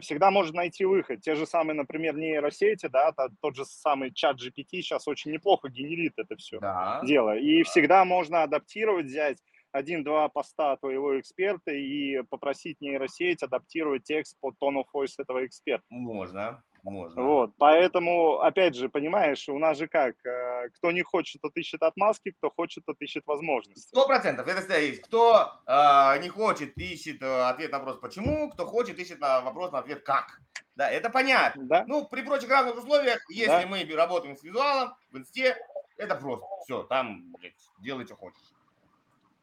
[0.00, 1.20] Всегда можно найти выход.
[1.20, 6.14] Те же самые, например, нейросети, да, тот же самый чат GPT сейчас очень неплохо генерит
[6.16, 7.00] это все да.
[7.04, 7.36] дело.
[7.36, 9.38] И всегда можно адаптировать, взять
[9.72, 15.84] один-два поста твоего эксперта и попросить нейросеть адаптировать текст под tone of voice этого эксперта.
[15.88, 17.22] Можно, можно.
[17.22, 21.82] Вот, поэтому, опять же, понимаешь, у нас же как, э, кто не хочет, тот ищет
[21.82, 23.88] отмазки, кто хочет, тот ищет возможности.
[23.88, 25.02] Сто процентов, это всегда есть.
[25.02, 29.72] Кто э, не хочет, ищет э, ответ на вопрос «почему», кто хочет, ищет на вопрос
[29.72, 30.40] на ответ «как».
[30.74, 31.64] Да, это понятно.
[31.64, 31.84] Да?
[31.86, 33.66] Ну, при прочих равных условиях, если да.
[33.66, 35.56] мы работаем с визуалом в инсте,
[35.96, 36.46] это просто.
[36.64, 38.40] Все, там, блядь, делай, что хочешь.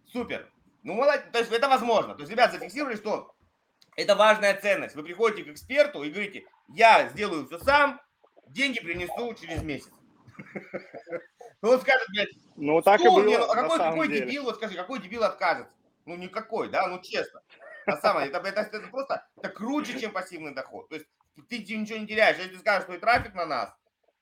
[0.07, 0.51] Супер.
[0.83, 1.25] Ну, молодец.
[1.31, 2.15] То есть это возможно.
[2.15, 3.33] То есть, ребят, зафиксировали, что
[3.99, 4.95] это важная ценность.
[4.95, 8.01] Вы приходите к эксперту и говорите, я сделаю все сам,
[8.47, 9.91] деньги принесу через месяц.
[11.61, 14.99] Ну, он скажет, блядь, ну, так и было, а какой, какой дебил, вот скажи, какой
[15.01, 15.73] дебил откажется?
[16.05, 17.41] Ну, никакой, да, ну, честно.
[17.85, 20.87] На самом деле, это, это, это просто, это круче, чем пассивный доход.
[20.89, 21.07] То есть,
[21.49, 22.37] ты ничего не теряешь.
[22.37, 23.75] Если ты скажешь, что и трафик на нас,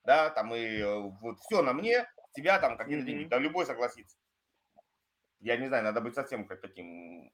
[0.06, 4.18] да, там, и э, вот все на мне, тебя там какие-то деньги, да, любой согласится.
[5.40, 7.32] Я не знаю, надо быть совсем как таким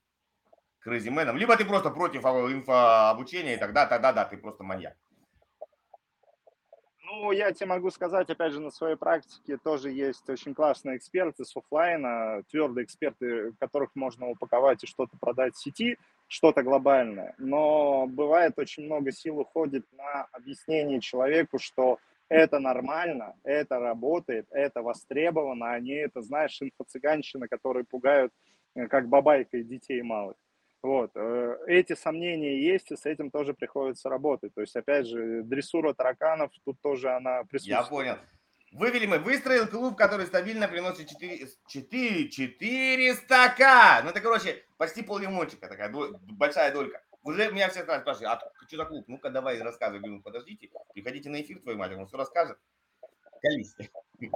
[0.83, 1.37] крейзименом.
[1.37, 4.95] Либо ты просто против инфообучения, и тогда, тогда да, ты просто маньяк.
[7.05, 11.45] Ну, я тебе могу сказать, опять же, на своей практике тоже есть очень классные эксперты
[11.45, 17.35] с офлайна, твердые эксперты, которых можно упаковать и что-то продать в сети, что-то глобальное.
[17.37, 24.81] Но бывает очень много сил уходит на объяснение человеку, что это нормально, это работает, это
[24.81, 28.33] востребовано, а не это, знаешь, инфо-цыганщина, которые пугают
[28.75, 30.35] э, как бабайкой детей малых.
[30.83, 31.11] Вот.
[31.15, 34.53] Э, эти сомнения есть, и с этим тоже приходится работать.
[34.53, 37.79] То есть, опять же, дрессура тараканов, тут тоже она присутствует.
[37.79, 38.17] Я понял.
[38.73, 44.03] Вывели мы, выстроил клуб, который стабильно приносит 4, 4, 400к.
[44.03, 45.89] Ну, это, короче, почти пол лимончика, такая
[46.33, 47.01] большая долька.
[47.21, 49.05] Уже меня все спрашивают, а что за клуб?
[49.07, 49.99] Ну-ка давай рассказывай.
[49.99, 52.57] Говорю, ну подождите, приходите на эфир, твою мать, он все расскажет.
[53.41, 53.73] Колись.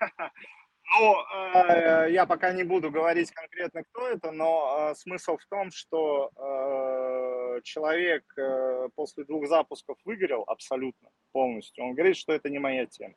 [0.98, 5.70] Ну, э, я пока не буду говорить конкретно, кто это, но э, смысл в том,
[5.70, 11.84] что э, человек э, после двух запусков выгорел абсолютно полностью.
[11.84, 13.14] Он говорит, что это не моя тема.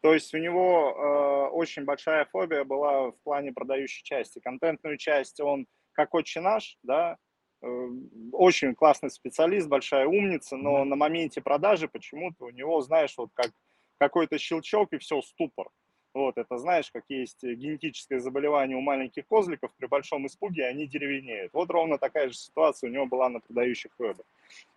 [0.00, 4.40] То есть у него э, очень большая фобия была в плане продающей части.
[4.40, 7.18] Контентную часть он, как отче наш, да,
[7.62, 7.88] Э,
[8.32, 13.52] очень классный специалист, большая умница, но на моменте продажи почему-то у него, знаешь, вот как
[13.98, 15.68] какой-то щелчок и все, ступор.
[16.14, 21.52] Вот, это знаешь, как есть генетическое заболевание у маленьких козликов, при большом испуге они деревенеют.
[21.52, 24.26] Вот ровно такая же ситуация у него была на продающих вебах.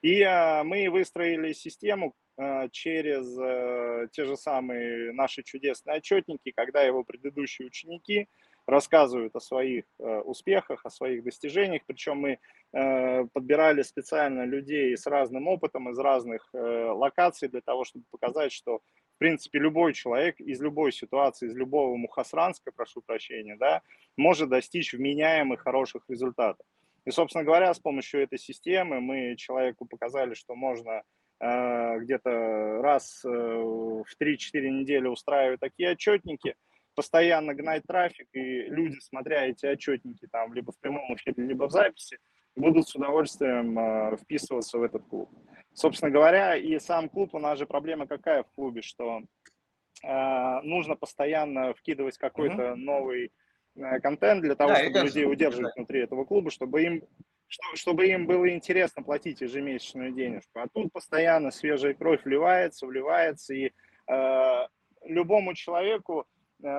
[0.02, 6.84] И а, мы выстроили систему а, через а, те же самые наши чудесные отчетники, когда
[6.84, 8.30] его предыдущие ученики
[8.68, 11.84] рассказывают о своих э, успехах, о своих достижениях.
[11.86, 12.40] Причем мы
[12.74, 18.52] э, подбирали специально людей с разным опытом из разных э, локаций для того, чтобы показать,
[18.52, 18.82] что
[19.16, 23.82] в принципе любой человек из любой ситуации, из любого Мухасранска, прошу прощения, да,
[24.18, 26.66] может достичь вменяемых хороших результатов.
[27.06, 31.04] И, собственно говоря, с помощью этой системы мы человеку показали, что можно
[31.40, 36.56] э, где-то раз э, в 3-4 недели устраивать такие отчетники–
[36.96, 41.72] постоянно гнать трафик, и люди, смотря эти отчетники там либо в прямом эфире, либо в
[41.72, 42.18] записи,
[42.56, 45.30] будут с удовольствием э, вписываться в этот клуб.
[45.76, 49.22] Собственно говоря, и сам клуб, у нас же проблема какая в клубе, что
[50.04, 52.76] э, нужно постоянно вкидывать какой-то mm-hmm.
[52.76, 53.34] новый
[53.76, 55.80] э, контент для того, да, чтобы людей удерживать да.
[55.82, 57.04] внутри этого клуба, чтобы им
[57.76, 60.60] чтобы им было интересно платить ежемесячную денежку.
[60.60, 63.72] А тут постоянно свежая кровь вливается, вливается, и
[64.08, 64.68] э,
[65.04, 66.26] любому человеку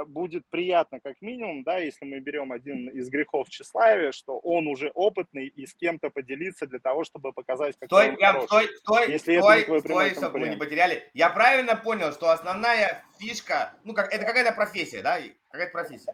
[0.07, 4.91] будет приятно, как минимум, да, если мы берем один из грехов тщеславия, что он уже
[4.95, 9.39] опытный и с кем-то поделиться для того, чтобы показать, как стой, я, стой, стой, если
[9.39, 11.09] стой, это не стой, чтобы мы не потеряли.
[11.15, 15.19] Я правильно понял, что основная фишка, ну, как это какая-то профессия, да,
[15.51, 16.13] какая-то профессия.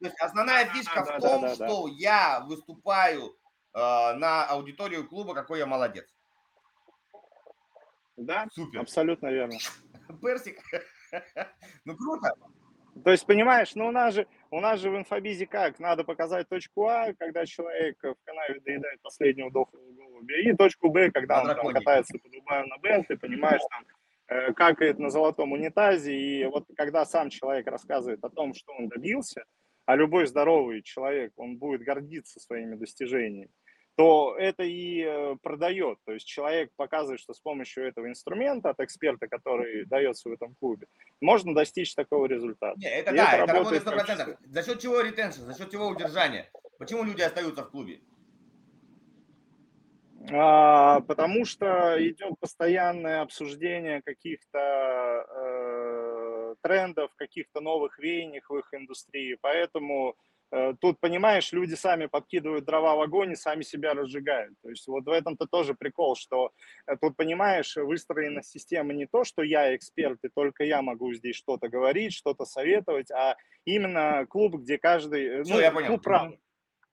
[0.00, 3.36] То есть основная фишка да, в том, да, да, что я выступаю
[3.74, 6.06] э, на аудиторию клуба, какой я молодец.
[8.16, 8.80] Да, Супер.
[8.80, 9.58] абсолютно верно.
[10.22, 10.60] Персик.
[11.84, 12.32] Ну круто.
[13.04, 15.78] То есть, понимаешь, ну у нас же, у нас же в инфобизе как?
[15.78, 21.10] Надо показать точку А, когда человек в канаве доедает последнего дохлого голубя, и точку Б,
[21.10, 23.84] когда он там катается по Дубаю на Бен, ты понимаешь, там,
[24.28, 28.88] э, какает на золотом унитазе, и вот когда сам человек рассказывает о том, что он
[28.88, 29.44] добился,
[29.84, 33.50] а любой здоровый человек, он будет гордиться своими достижениями,
[33.96, 35.98] то это и э, продает.
[36.04, 40.54] То есть человек показывает, что с помощью этого инструмента от эксперта, который дается в этом
[40.60, 40.86] клубе,
[41.20, 42.78] можно достичь такого результата.
[42.78, 44.38] Не, это и да, это, это работает сто процентов.
[44.44, 46.50] За счет чего ретеншн, за счет чего удержания?
[46.78, 48.00] Почему люди остаются в клубе?
[50.30, 59.38] А, потому что идет постоянное обсуждение каких-то э, трендов, каких-то новых веяний в их индустрии.
[59.40, 60.16] Поэтому
[60.80, 64.54] тут, понимаешь, люди сами подкидывают дрова в огонь и сами себя разжигают.
[64.62, 66.52] То есть вот в этом-то тоже прикол, что
[66.86, 71.36] э, тут, понимаешь, выстроена система не то, что я эксперт, и только я могу здесь
[71.36, 75.42] что-то говорить, что-то советовать, а именно клуб, где каждый...
[75.42, 75.88] Все, ну, я понял.
[75.88, 76.32] Клуб прав,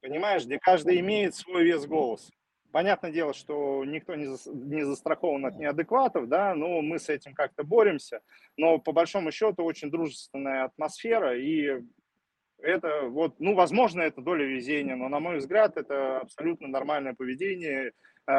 [0.01, 2.31] понимаешь, где каждый имеет свой вес голоса.
[2.71, 7.35] Понятное дело, что никто не, за, не застрахован от неадекватов, да, но мы с этим
[7.35, 8.21] как-то боремся.
[8.57, 11.83] Но по большому счету очень дружественная атмосфера, и
[12.63, 17.91] это вот, ну, возможно, это доля везения, но, на мой взгляд, это абсолютно нормальное поведение,
[18.26, 18.32] э,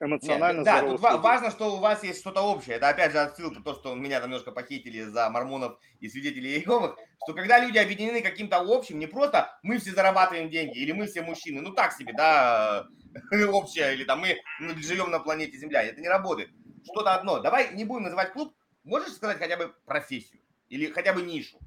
[0.00, 2.76] эмоционально Нет, Да, тут важно, что у вас есть что-то общее.
[2.76, 6.96] Это опять же отсылка, то, что меня там немножко похитили за мормонов и свидетелей Иеговых,
[7.24, 11.22] что когда люди объединены каким-то общим, не просто мы все зарабатываем деньги или мы все
[11.22, 12.86] мужчины, ну так себе, да,
[13.52, 14.38] общее, или там мы
[14.76, 16.50] живем на планете Земля, это не работает.
[16.84, 17.40] Что-то одно.
[17.40, 21.58] Давай не будем называть клуб, можешь сказать хотя бы профессию или хотя бы нишу?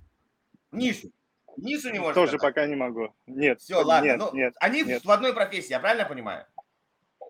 [0.71, 1.12] Нишу.
[1.57, 2.55] Низу не можешь Тоже сказать?
[2.55, 3.13] пока не могу.
[3.27, 3.61] Нет.
[3.61, 4.07] Все, ладно.
[4.07, 5.05] Нет, ну, нет, они нет.
[5.05, 6.45] в одной профессии, я правильно понимаю?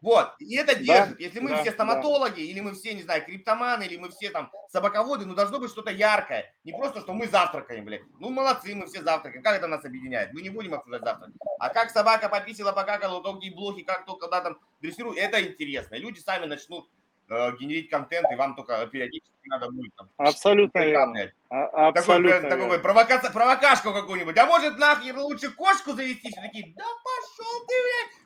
[0.01, 1.17] Вот, и это держит.
[1.17, 2.41] Да, Если мы да, все стоматологи, да.
[2.41, 5.89] или мы все, не знаю, криптоманы, или мы все там собаководы, ну должно быть что-то
[5.89, 6.53] яркое.
[6.63, 8.01] Не просто, что мы завтракаем, блядь.
[8.19, 9.43] Ну молодцы, мы все завтракаем.
[9.43, 10.33] Как это нас объединяет?
[10.33, 11.31] Мы не будем обсуждать завтрак.
[11.59, 15.95] А как собака пописала, покакала, долгие блохи, как то, когда там дрессируют, это интересно.
[15.95, 16.87] люди сами начнут
[17.27, 20.09] генерить контент, и вам только периодически надо будет там...
[20.17, 21.31] Абсолютно верно.
[21.49, 23.31] А, абсолютно такой, такой провока...
[23.31, 24.37] провокашку какую-нибудь.
[24.37, 26.29] А может нахер лучше кошку завести?
[26.29, 28.25] Все такие, да пошел ты, блядь!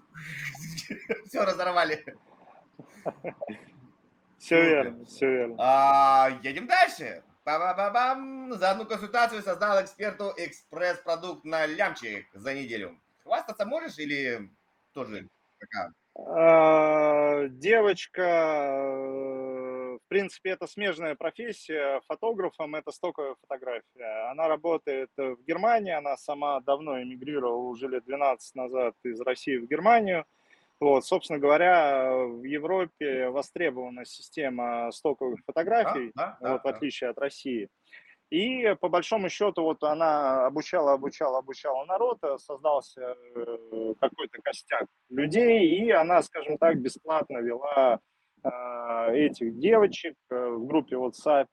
[1.27, 2.05] Все, разорвали.
[4.37, 5.55] Все верно, все верно.
[5.59, 7.23] А, едем дальше.
[7.45, 8.53] Ба-ба-ба-бам.
[8.53, 12.99] За одну консультацию создал эксперту экспресс-продукт на лямчик за неделю.
[13.23, 14.49] Хвастаться можешь или
[14.93, 15.27] тоже
[15.59, 15.93] такая?
[16.27, 22.01] А, девочка, э, в принципе, это смежная профессия.
[22.07, 24.29] Фотографом это стоковая фотография.
[24.31, 29.67] Она работает в Германии, она сама давно эмигрировала уже лет 12 назад из России в
[29.67, 30.25] Германию.
[30.79, 37.09] Вот, собственно говоря, в Европе востребована система стоковых фотографий, да, да, вот, да, в отличие
[37.09, 37.69] от России.
[38.29, 44.85] И по большому счету вот она обучала, обучала, обучала народ, э, создался э, какой-то костяк
[45.09, 47.99] людей, и она, скажем так, бесплатно вела
[48.43, 51.47] э, этих девочек в группе WhatsApp.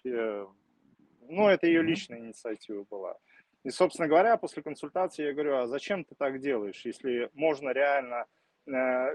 [1.28, 3.16] Ну, это ее личная инициатива была.
[3.64, 8.26] И, собственно говоря, после консультации я говорю, а зачем ты так делаешь, если можно реально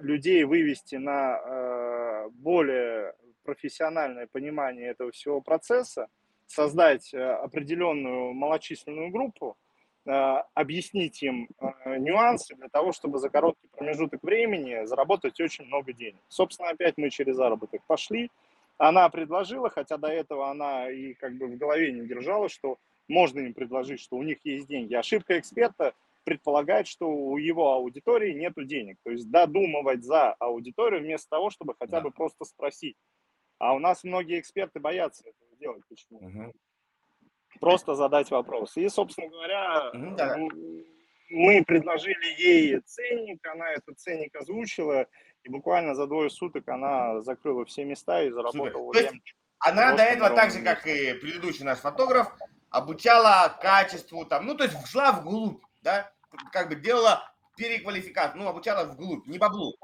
[0.02, 6.08] людей вывести на более профессиональное понимание этого всего процесса,
[6.52, 9.58] создать э, определенную малочисленную группу,
[10.06, 10.12] э,
[10.54, 16.22] объяснить им э, нюансы для того, чтобы за короткий промежуток времени заработать очень много денег.
[16.28, 18.30] Собственно, опять мы через заработок пошли.
[18.78, 23.40] Она предложила, хотя до этого она и как бы в голове не держала, что можно
[23.40, 24.96] им предложить, что у них есть деньги.
[24.96, 28.98] Ошибка эксперта предполагает, что у его аудитории нет денег.
[29.04, 32.02] То есть додумывать за аудиторию вместо того, чтобы хотя да.
[32.02, 32.96] бы просто спросить.
[33.60, 35.84] А у нас многие эксперты боятся этого делать.
[35.88, 36.20] Почему?
[36.20, 36.54] Угу.
[37.60, 38.76] Просто задать вопрос.
[38.78, 40.38] И, собственно говоря, угу, да.
[41.30, 45.08] мы предложили ей ценник, она этот ценник озвучила,
[45.44, 48.94] и буквально за двое суток она закрыла все места и заработала.
[49.60, 52.34] Она до этого, так же, как и предыдущий наш фотограф,
[52.72, 56.12] обучала качеству, там, ну, то есть шла вглубь, да,
[56.52, 59.76] как бы делала переквалификацию, ну, обучала вглубь, не баблу.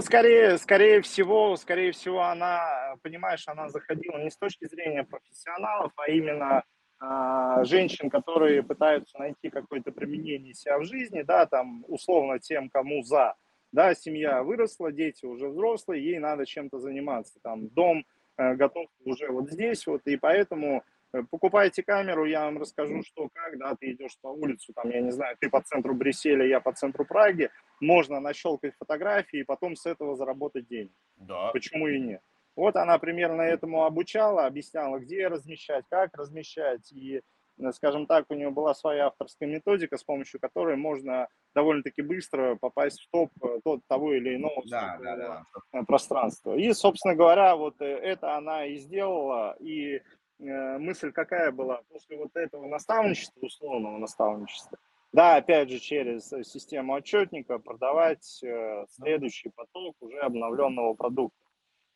[0.00, 5.92] Ну, скорее, скорее всего, скорее всего, она, понимаешь, она заходила не с точки зрения профессионалов,
[5.96, 6.64] а именно
[7.00, 13.04] э, женщин, которые пытаются найти какое-то применение себя в жизни, да, там, условно тем, кому
[13.04, 13.34] за,
[13.70, 18.04] да, семья выросла, дети уже взрослые, ей надо чем-то заниматься, там, дом
[18.36, 20.82] э, готов уже вот здесь, вот, и поэтому
[21.22, 25.10] покупайте камеру, я вам расскажу, что как, да, ты идешь по улице, там, я не
[25.10, 29.86] знаю, ты по центру Брюсселя, я по центру Праги, можно нащелкать фотографии и потом с
[29.86, 30.94] этого заработать деньги.
[31.16, 31.50] Да.
[31.52, 32.20] Почему и нет?
[32.56, 37.20] Вот она примерно этому обучала, объясняла, где размещать, как размещать, и,
[37.58, 42.56] э, скажем так, у нее была своя авторская методика, с помощью которой можно довольно-таки быстро
[42.56, 45.82] попасть в топ э, тот, того или иного да, да, да.
[45.82, 46.54] пространства.
[46.54, 50.00] И, собственно говоря, вот это она и сделала, и Э,
[50.38, 51.82] мысль какая была?
[51.90, 54.78] После вот этого наставничества, условного наставничества,
[55.12, 61.38] Да, опять же, через систему отчетника продавать э, следующий поток уже обновленного продукта.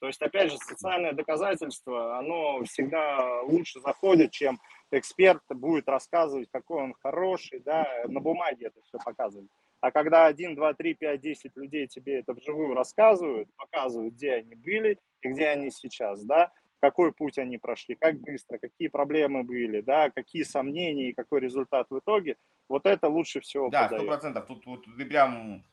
[0.01, 4.61] То есть, опять же, социальное доказательство, оно всегда лучше заходит, чем
[4.93, 9.51] эксперт будет рассказывать, какой он хороший, да, на бумаге это все показывает.
[9.80, 14.55] А когда 1, 2, 3, 5, 10 людей тебе это вживую рассказывают, показывают, где они
[14.55, 19.81] были и где они сейчас, да, какой путь они прошли, как быстро, какие проблемы были,
[19.81, 22.37] да, какие сомнения и какой результат в итоге,
[22.68, 24.47] вот это лучше всего Да, сто процентов.
[24.47, 25.64] Тут вот ты прям...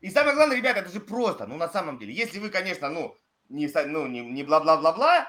[0.00, 2.12] И самое главное, ребята, это же просто, ну, на самом деле.
[2.12, 3.14] Если вы, конечно, ну,
[3.48, 5.28] не, ну, не, не бла-бла-бла-бла,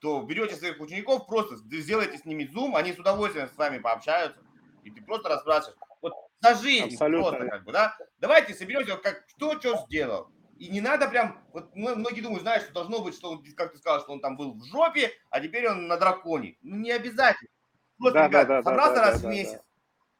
[0.00, 4.40] то берете своих учеников, просто сделайте с ними зум, они с удовольствием с вами пообщаются,
[4.82, 5.78] и ты просто расспрашиваешь.
[6.00, 7.30] Вот за жизнь Абсолютно.
[7.30, 7.96] просто как бы, да?
[8.18, 10.32] Давайте соберемся, как, кто что сделал.
[10.58, 13.78] И не надо прям, вот многие думают, знаешь, что должно быть, что он, как ты
[13.78, 16.56] сказал, что он там был в жопе, а теперь он на драконе.
[16.62, 17.50] Ну, не обязательно.
[17.98, 19.60] Вот, да, ребят, да, да, собрался да, раз да, в месяц.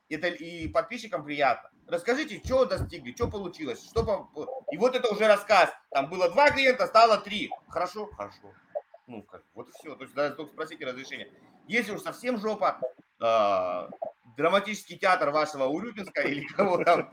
[0.09, 1.71] Да, Это и подписчикам приятно.
[1.89, 4.65] Расскажите, что достигли, что получилось, что по...
[4.71, 5.71] И вот это уже рассказ.
[5.91, 7.51] Там было два клиента, стало три.
[7.69, 8.07] Хорошо?
[8.17, 8.53] Хорошо.
[9.07, 9.95] Ну, как, вот и все.
[9.95, 11.31] То есть даже только спросите разрешение.
[11.67, 12.81] Если уж совсем жопа,
[13.21, 13.89] э,
[14.37, 17.13] драматический театр вашего Урюпинска или кого там,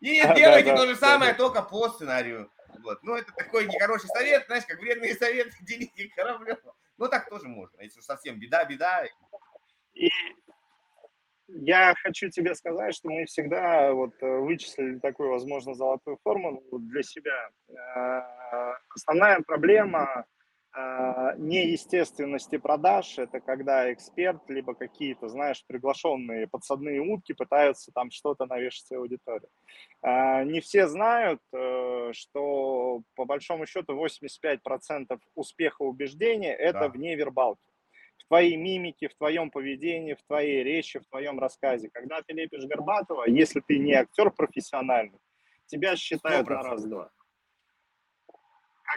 [0.00, 2.50] и делайте то же самое, только по сценарию.
[2.82, 3.02] Вот.
[3.02, 6.58] Ну, это такой нехороший совет, знаешь, как вредный совет, делите кораблем.
[6.96, 9.04] Ну, так тоже можно, если уж совсем беда, беда.
[9.94, 10.08] И
[11.48, 17.02] я хочу тебе сказать, что мы всегда вот э, вычислили такую, возможно, золотую формулу для
[17.02, 17.50] себя.
[17.68, 20.24] Э, основная проблема а,
[21.36, 28.92] неестественности продаж– это когда эксперт, либо какие-то, знаешь, приглашенные подсадные утки пытаются там что-то навешать
[28.92, 29.48] аудиторию.
[30.02, 36.88] А, не все знают, э, что по большому счету 85% успеха убеждения– это да.
[36.88, 37.60] вне вербалки.
[38.18, 41.90] В твоей мимике, в твоем поведении, в твоей речи, в твоем рассказе.
[41.92, 45.18] Когда ты лепишь Горбатова, если ты не актер профессиональный,
[45.66, 46.50] тебя считают 100%.
[46.50, 47.10] на раз-два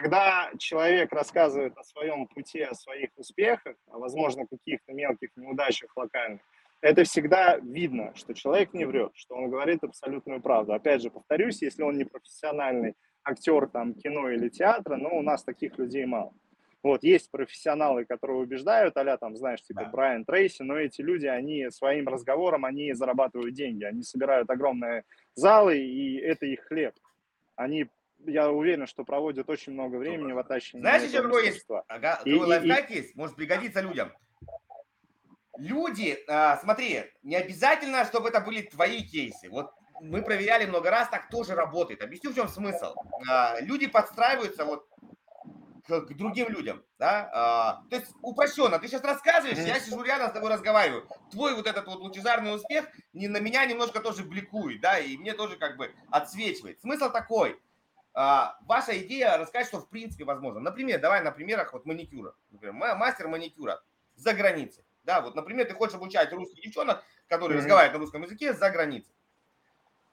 [0.00, 6.40] когда человек рассказывает о своем пути, о своих успехах, о, возможно, каких-то мелких неудачах локальных,
[6.80, 10.74] это всегда видно, что человек не врет, что он говорит абсолютную правду.
[10.74, 15.42] Опять же, повторюсь, если он не профессиональный актер там, кино или театра, но у нас
[15.42, 16.34] таких людей мало.
[16.82, 19.88] Вот, есть профессионалы, которые убеждают, а там, знаешь, типа да.
[19.88, 25.78] Брайан Трейси, но эти люди, они своим разговором, они зарабатывают деньги, они собирают огромные залы,
[25.78, 26.92] и это их хлеб.
[27.56, 27.86] Они
[28.26, 30.82] я уверен, что проводят очень много времени в оттачивании.
[30.82, 31.66] Знаешь, еще какой есть?
[31.88, 34.12] Ага, и, лайфхак и, есть, может пригодиться людям.
[35.56, 39.48] Люди, а, смотри, не обязательно, чтобы это были твои кейсы.
[39.48, 42.02] Вот мы проверяли много раз, так тоже работает.
[42.02, 42.94] Объясню, в чем смысл.
[43.28, 44.88] А, люди подстраиваются вот
[45.86, 50.30] к, к другим людям, да, а, то есть упрощенно, ты сейчас рассказываешь, я сижу рядом
[50.30, 54.80] с тобой разговариваю, твой вот этот вот лучезарный успех не, на меня немножко тоже бликует,
[54.80, 56.80] да, и мне тоже как бы отсвечивает.
[56.80, 57.60] Смысл такой,
[58.14, 60.60] ваша идея рассказать, что в принципе возможно.
[60.60, 62.34] Например, давай на примерах вот маникюра.
[62.50, 63.82] Например, мастер маникюра
[64.14, 64.84] за границей.
[65.02, 67.62] Да, вот, например, ты хочешь обучать русских девчонок, которые mm-hmm.
[67.62, 69.12] разговаривают на русском языке за границей.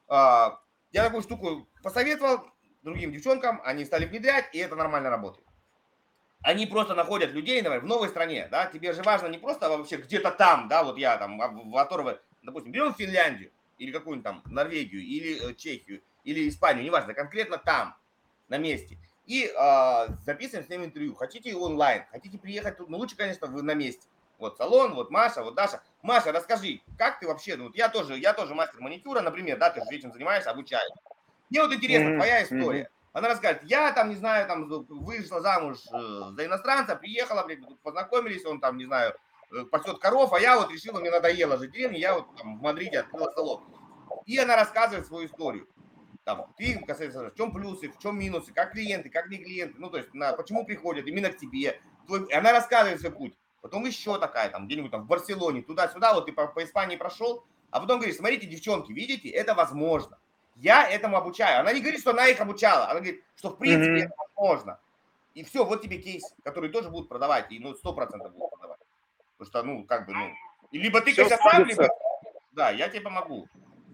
[0.08, 0.60] А,
[0.92, 2.46] я такую штуку посоветовал
[2.82, 5.48] другим девчонкам, они стали внедрять, и это нормально работает.
[6.42, 9.98] Они просто находят людей, например, в новой стране, да, тебе же важно не просто вообще
[9.98, 15.02] где-то там, да, вот я там в Аторове, допустим, берем Финляндию или какую-нибудь там Норвегию
[15.02, 17.96] или э, Чехию, или Испанию, неважно, конкретно там,
[18.50, 18.98] на месте.
[19.26, 21.16] И э, записываем с ним интервью.
[21.16, 24.08] Хотите онлайн, хотите приехать тут, ну лучше, конечно, вы на месте.
[24.40, 25.82] Вот салон, вот Маша, вот Даша.
[26.02, 29.70] Маша, расскажи, как ты вообще, ну вот я тоже, я тоже мастер маникюра, например, да,
[29.70, 30.92] ты же этим занимаешься, обучаешь.
[31.50, 32.16] Мне вот интересно, mm-hmm.
[32.16, 32.90] твоя история.
[33.14, 38.46] Она расскажет, я там, не знаю, там вышла замуж э, за иностранца, приехала, блядь, познакомились,
[38.46, 39.14] он там, не знаю,
[39.52, 42.58] э, пасет коров, а я вот решила, мне надоело жить в деревне, я вот там
[42.58, 43.64] в Мадриде открыла салон.
[44.26, 45.68] И она рассказывает свою историю
[46.24, 49.90] там, ты касается, в чем плюсы, в чем минусы, как клиенты, как не клиенты, ну,
[49.90, 51.80] то есть, на, почему приходят именно к тебе.
[52.06, 53.34] Твой, она рассказывает свой путь.
[53.62, 57.44] Потом еще такая, там, где-нибудь там в Барселоне, туда-сюда, вот ты по, по Испании прошел,
[57.70, 60.18] а потом говоришь, смотрите, девчонки, видите, это возможно.
[60.58, 61.62] Я этому обучаю.
[61.62, 64.06] Она не говорит, что она их обучала, она говорит, что в принципе mm-hmm.
[64.06, 64.80] это возможно.
[65.34, 68.80] И все, вот тебе кейс, который тоже будут продавать, и ну, сто процентов будут продавать.
[69.38, 70.30] Потому что, ну, как бы, ну,
[70.72, 71.88] либо ты, конечно, сам, либо...
[72.52, 73.48] Да, я тебе помогу.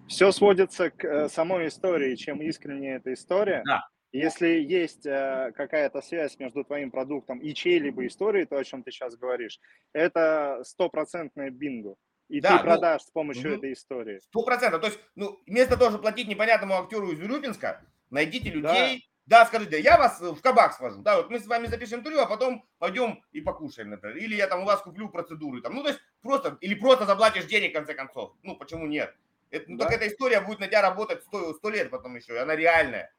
[0.07, 3.61] Все сводится к э, самой истории, чем искренне эта история.
[3.65, 3.87] Да.
[4.13, 8.91] Если есть э, какая-то связь между твоим продуктом и чьей-либо историей, то, о чем ты
[8.91, 9.59] сейчас говоришь,
[9.93, 11.95] это стопроцентное бинго.
[12.29, 13.57] И да, ты ну, продашь ну, с помощью угу.
[13.57, 14.19] этой истории.
[14.19, 14.81] Сто процентов.
[14.81, 19.45] То есть, ну, вместо того, чтобы платить непонятному актеру из Урюпинска, найдите людей, да, да
[19.45, 22.65] скажите, я вас в кабак свожу, да, вот мы с вами запишем интервью, а потом
[22.79, 24.17] пойдем и покушаем, например.
[24.17, 27.45] Или я там у вас куплю процедуры, там, ну, то есть просто, или просто заплатишь
[27.45, 28.33] денег, в конце концов.
[28.41, 29.13] Ну, почему нет?
[29.49, 29.85] Это, ну, да.
[29.85, 33.13] Так эта история будет на тебя работать сто, сто лет потом еще, и она реальная.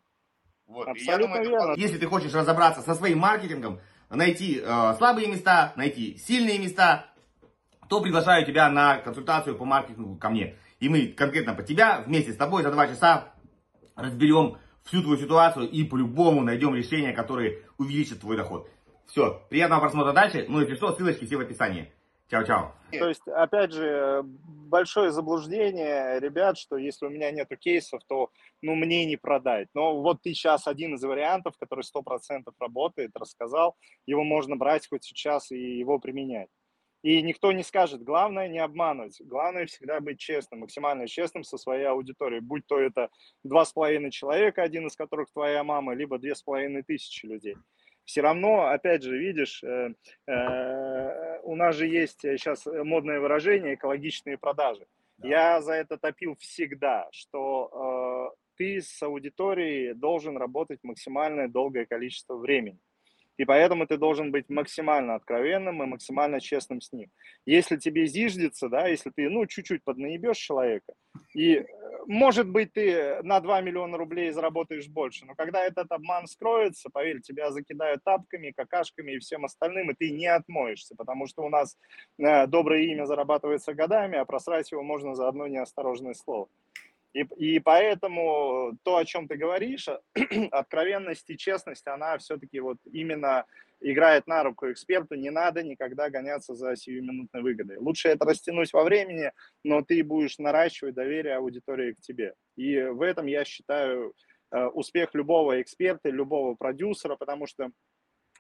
[0.66, 0.86] Вот.
[0.86, 1.74] Абсолютно думаю, верно.
[1.76, 7.06] Если ты хочешь разобраться со своим маркетингом, найти э, слабые места, найти сильные места,
[7.88, 10.56] то приглашаю тебя на консультацию по маркетингу ко мне.
[10.78, 13.32] И мы конкретно по тебя вместе с тобой за два часа
[13.96, 18.70] разберем всю твою ситуацию и по-любому найдем решение, которое увеличит твой доход.
[19.06, 20.44] Все, приятного просмотра дальше.
[20.48, 21.92] Ну, если что, ссылочки все в описании.
[22.30, 22.72] Чао-чао.
[22.90, 28.74] То есть, опять же, большое заблуждение, ребят, что если у меня нету кейсов, то ну,
[28.74, 29.68] мне не продать.
[29.74, 33.76] Но вот ты сейчас один из вариантов, который 100% работает, рассказал,
[34.06, 36.48] его можно брать хоть сейчас и его применять.
[37.02, 41.84] И никто не скажет, главное не обманывать, главное всегда быть честным, максимально честным со своей
[41.84, 43.08] аудиторией, будь то это
[43.44, 47.56] два с половиной человека, один из которых твоя мама, либо две с половиной тысячи людей.
[48.08, 49.92] Все равно, опять же, видишь, э,
[50.26, 54.86] э, у нас же есть сейчас модное выражение экологичные продажи.
[55.18, 55.28] Да.
[55.28, 62.36] Я за это топил всегда, что э, ты с аудиторией должен работать максимальное долгое количество
[62.36, 62.78] времени.
[63.38, 67.08] И поэтому ты должен быть максимально откровенным и максимально честным с ним.
[67.46, 70.92] Если тебе зиждется, да, если ты, ну, чуть-чуть поднаебешь человека,
[71.34, 71.66] и, э,
[72.06, 77.20] может быть, ты на 2 миллиона рублей заработаешь больше, но когда этот обман скроется, поверь,
[77.20, 81.78] тебя закидают тапками, какашками и всем остальным, и ты не отмоешься, потому что у нас
[82.18, 86.48] э, доброе имя зарабатывается годами, а просрать его можно за одно неосторожное слово.
[87.14, 89.88] И, и поэтому то, о чем ты говоришь,
[90.50, 93.46] откровенность и честность, она все-таки вот именно
[93.80, 95.14] играет на руку эксперту.
[95.14, 97.78] Не надо никогда гоняться за сиюминутной выгодой.
[97.78, 99.32] Лучше это растянуть во времени,
[99.64, 102.34] но ты будешь наращивать доверие аудитории к тебе.
[102.56, 104.14] И в этом я считаю
[104.50, 107.70] э, успех любого эксперта, любого продюсера, потому что,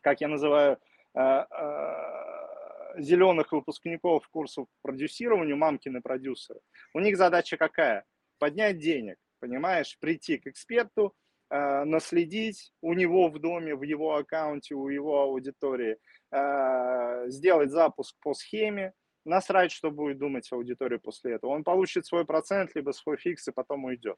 [0.02, 0.78] как я называю,
[1.14, 6.60] э, э, зеленых выпускников курсов продюсированию, мамкины продюсеры,
[6.94, 8.04] у них задача какая?
[8.38, 11.14] Поднять денег, понимаешь, прийти к эксперту,
[11.50, 15.96] э, наследить у него в доме, в его аккаунте, у его аудитории,
[16.30, 18.92] э, сделать запуск по схеме,
[19.24, 21.50] насрать, что будет думать аудитория после этого.
[21.50, 24.16] Он получит свой процент, либо свой фикс, и потом уйдет.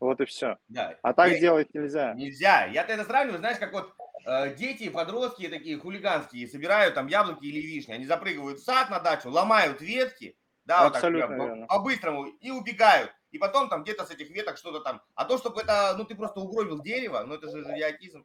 [0.00, 0.58] Вот и все.
[0.68, 0.98] Да.
[1.02, 2.12] А так я, делать нельзя.
[2.14, 2.66] Нельзя.
[2.66, 3.94] Я-то это сравниваю, знаешь, как вот
[4.26, 8.98] э, дети, подростки такие хулиганские, собирают там яблоки или вишни, они запрыгивают в сад на
[8.98, 14.10] дачу, ломают ветки, да, Абсолютно вот так, по-быстрому, и убегают и потом там где-то с
[14.10, 15.02] этих веток что-то там.
[15.14, 18.24] А то, чтобы это, ну ты просто угробил дерево, ну это же идиотизм.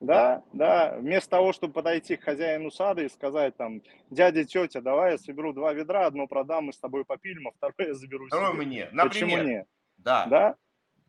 [0.00, 0.96] Да, да.
[0.98, 5.52] Вместо того, чтобы подойти к хозяину сада и сказать там, дядя, тетя, давай я соберу
[5.52, 8.62] два ведра, одно продам, мы с тобой попилим, а второе я заберу Второе себе.
[8.64, 9.08] мне, например.
[9.08, 9.68] Почему нет?
[9.98, 10.26] Да.
[10.26, 10.56] Да?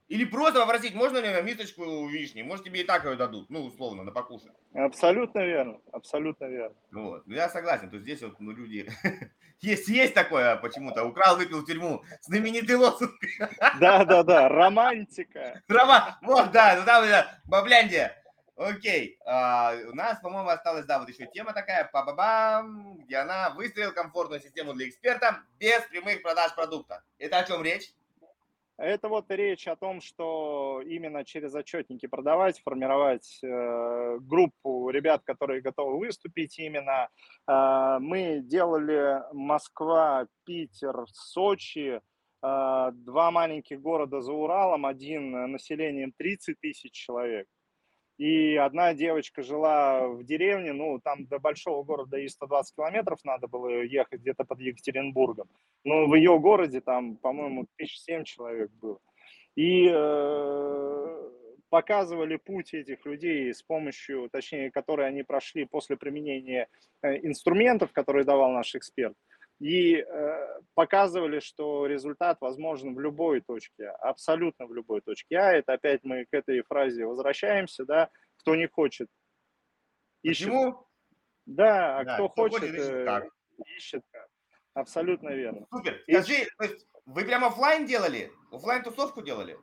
[0.10, 2.42] Или просто попросить, можно ли мисочку вишни?
[2.42, 4.52] Может, тебе и так ее дадут, ну, условно, на покушать.
[4.74, 6.76] Абсолютно верно, абсолютно верно.
[6.92, 8.92] Вот, ну, я согласен, то есть здесь вот, ну, люди,
[9.62, 13.14] есть, есть такое почему-то, украл, выпил в тюрьму, знаменитый лозунг.
[13.80, 15.62] Да, да, да, романтика.
[15.68, 18.16] Рома, вот, да, ну, там, да, Бабляндия.
[18.56, 23.18] Окей, а, у нас, по-моему, осталась, да, вот еще тема такая, па ба бам где
[23.18, 27.04] она выстроил комфортную систему для эксперта без прямых продаж продукта.
[27.18, 27.94] Это о чем речь?
[28.78, 35.62] Это вот речь о том, что именно через отчетники продавать, формировать э, группу ребят, которые
[35.62, 37.10] готовы выступить именно.
[37.48, 42.02] Э, мы делали Москва, Питер, Сочи,
[42.42, 47.48] э, два маленьких города за Уралом, один населением 30 тысяч человек.
[48.18, 53.48] И одна девочка жила в деревне, ну, там до большого города и 120 километров надо
[53.48, 55.50] было ехать где-то под Екатеринбургом.
[55.84, 59.00] Но в ее городе там, по-моему, тысяч семь человек было.
[59.56, 61.30] И э,
[61.70, 66.68] показывали путь этих людей с помощью, точнее, которые они прошли после применения
[67.02, 69.18] э, инструментов, которые давал наш эксперт
[69.60, 75.38] и э, показывали, что результат возможен в любой точке, абсолютно в любой точке.
[75.38, 79.08] А это опять мы к этой фразе возвращаемся, да, кто не хочет,
[80.22, 80.48] ищет.
[80.48, 80.88] Почему?
[81.46, 83.28] Да, а да, кто, кто хочет, хочет ищет, э, как.
[83.78, 84.04] ищет.
[84.74, 85.66] Абсолютно верно.
[85.72, 86.02] Супер.
[86.10, 88.32] Скажи, то есть вы прямо офлайн делали?
[88.52, 89.58] Офлайн тусовку делали?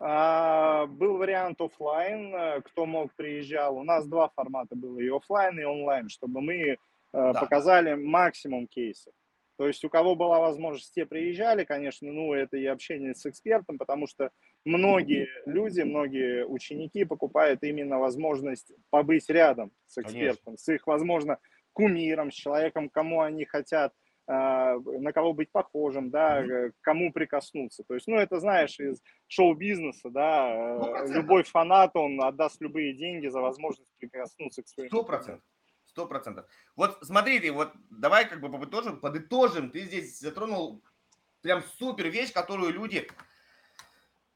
[0.00, 3.76] А, был вариант офлайн, э, кто мог приезжал.
[3.78, 6.76] У нас два формата было, и офлайн, и онлайн, чтобы мы э,
[7.12, 7.32] да.
[7.34, 9.12] показали максимум кейсов.
[9.58, 13.76] То есть у кого была возможность, те приезжали, конечно, ну, это и общение с экспертом,
[13.76, 14.30] потому что
[14.64, 20.64] многие люди, многие ученики покупают именно возможность побыть рядом с экспертом, конечно.
[20.64, 21.38] с их, возможно,
[21.72, 23.92] кумиром, с человеком, кому они хотят,
[24.28, 26.72] а, на кого быть похожим, да, mm-hmm.
[26.80, 27.82] кому прикоснуться.
[27.88, 31.14] То есть, ну, это, знаешь, из шоу-бизнеса, да, 100%.
[31.14, 34.88] любой фанат, он отдаст любые деньги за возможность прикоснуться к своим.
[34.88, 35.44] Сто процентов.
[35.98, 36.46] Сто процентов.
[36.76, 39.72] Вот смотрите, вот давай как бы подытожим, подытожим.
[39.72, 40.80] Ты здесь затронул
[41.42, 43.08] прям супер вещь, которую люди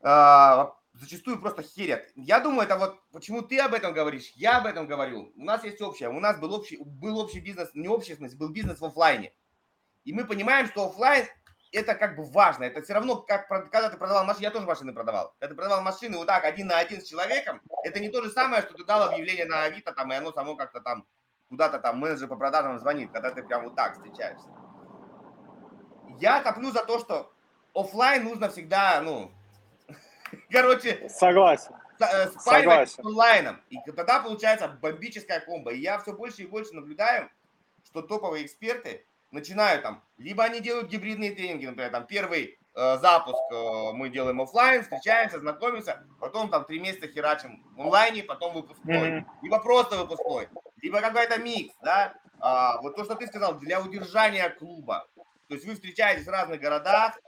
[0.01, 2.11] э, зачастую просто херят.
[2.17, 5.33] Я думаю, это вот почему ты об этом говоришь, я об этом говорю.
[5.37, 8.81] У нас есть общее, у нас был общий, был общий бизнес, не общий, был бизнес
[8.81, 9.33] в офлайне.
[10.03, 11.29] И мы понимаем, что офлайн
[11.71, 12.65] это как бы важно.
[12.65, 15.37] Это все равно, как когда ты продавал машины, я тоже машины продавал.
[15.39, 18.33] Когда ты продавал машины вот так один на один с человеком, это не то же
[18.33, 21.07] самое, что ты дал объявление на Авито, там, и оно само как-то там
[21.53, 24.49] куда-то там менеджер по продажам звонит, когда ты прям вот так встречаешься.
[26.19, 27.31] Я топлю за то, что
[27.75, 29.31] офлайн нужно всегда, ну,
[30.51, 31.11] короче...
[31.11, 31.75] Согласен.
[32.01, 33.61] Э, спаривать с онлайном.
[33.69, 35.73] И тогда получается бомбическая комбо.
[35.73, 37.29] И я все больше и больше наблюдаю,
[37.85, 43.37] что топовые эксперты начинают там, либо они делают гибридные тренинги, например, там первый э, запуск
[43.53, 49.11] э, мы делаем офлайн, встречаемся, знакомимся, потом там три месяца херачим в онлайне, потом выпускной,
[49.11, 49.25] mm-hmm.
[49.43, 50.49] либо просто выпускной,
[50.83, 55.09] либо какой-то микс, да, а, вот то, что ты сказал, для удержания клуба,
[55.49, 57.19] то есть вы встречаетесь в разных городах,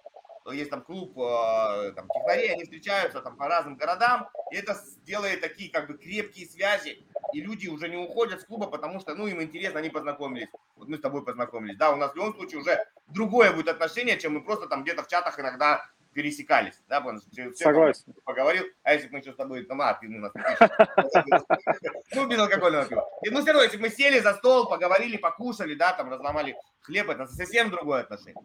[0.52, 5.40] есть там клуб э, там, технарей, они встречаются там по разным городам, и это делает
[5.40, 9.26] такие как бы крепкие связи, и люди уже не уходят с клуба, потому что, ну,
[9.26, 10.48] им интересно, они познакомились.
[10.76, 11.78] Вот мы с тобой познакомились.
[11.78, 15.02] Да, у нас в любом случае уже другое будет отношение, чем мы просто там где-то
[15.02, 18.14] в чатах иногда пересекались, да, потому что Согласен.
[18.24, 20.32] поговорил, а если бы мы что с тобой, там, а, ты у нас
[22.14, 23.08] ну, без алкогольного пива.
[23.22, 27.10] И, ну, все равно, если мы сели за стол, поговорили, покушали, да, там, разломали хлеб,
[27.10, 28.42] это совсем другое отношение.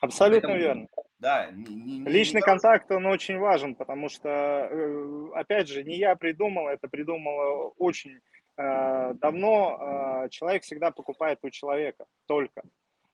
[0.00, 0.88] Абсолютно Поэтому, верно.
[1.18, 5.96] Да, не, не, Личный не контакт, он очень важен, потому что, э, опять же, не
[5.96, 8.20] я придумал, это придумала очень
[8.58, 10.24] э, давно.
[10.24, 12.62] Э, человек всегда покупает у человека только.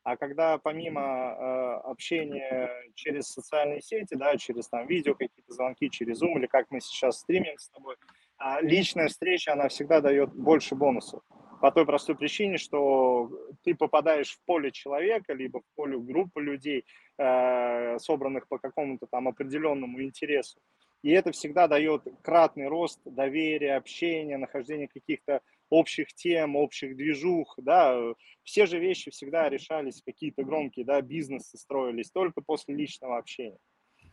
[0.05, 6.21] А когда помимо э, общения через социальные сети, да, через там видео, какие-то звонки, через
[6.21, 7.95] Zoom или как мы сейчас стримим с тобой,
[8.41, 11.23] э, личная встреча, она всегда дает больше бонусов.
[11.61, 13.31] По той простой причине, что
[13.63, 16.85] ты попадаешь в поле человека, либо в поле группы людей,
[17.19, 20.61] э, собранных по какому-то там определенному интересу.
[21.03, 25.41] И это всегда дает кратный рост доверия, общения, нахождения каких-то
[25.73, 27.99] общих тем, общих движух, да,
[28.45, 33.59] все же вещи всегда решались, какие-то громкие, да, бизнесы строились только после личного общения.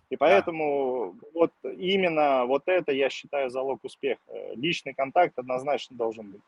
[0.10, 1.28] И поэтому да.
[1.34, 4.22] вот именно вот это, я считаю, залог успеха.
[4.56, 6.42] Личный контакт однозначно должен быть.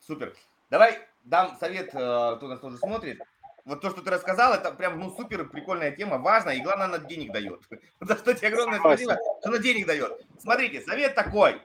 [0.00, 0.34] Супер.
[0.68, 3.20] Давай дам совет, э, кто нас тоже смотрит.
[3.64, 6.98] Вот то, что ты рассказал, это прям, ну, супер прикольная тема, важная, и главное, она
[6.98, 7.60] денег дает.
[8.00, 10.20] За что тебе огромное спасибо, что она денег дает.
[10.38, 11.60] Смотрите, совет такой.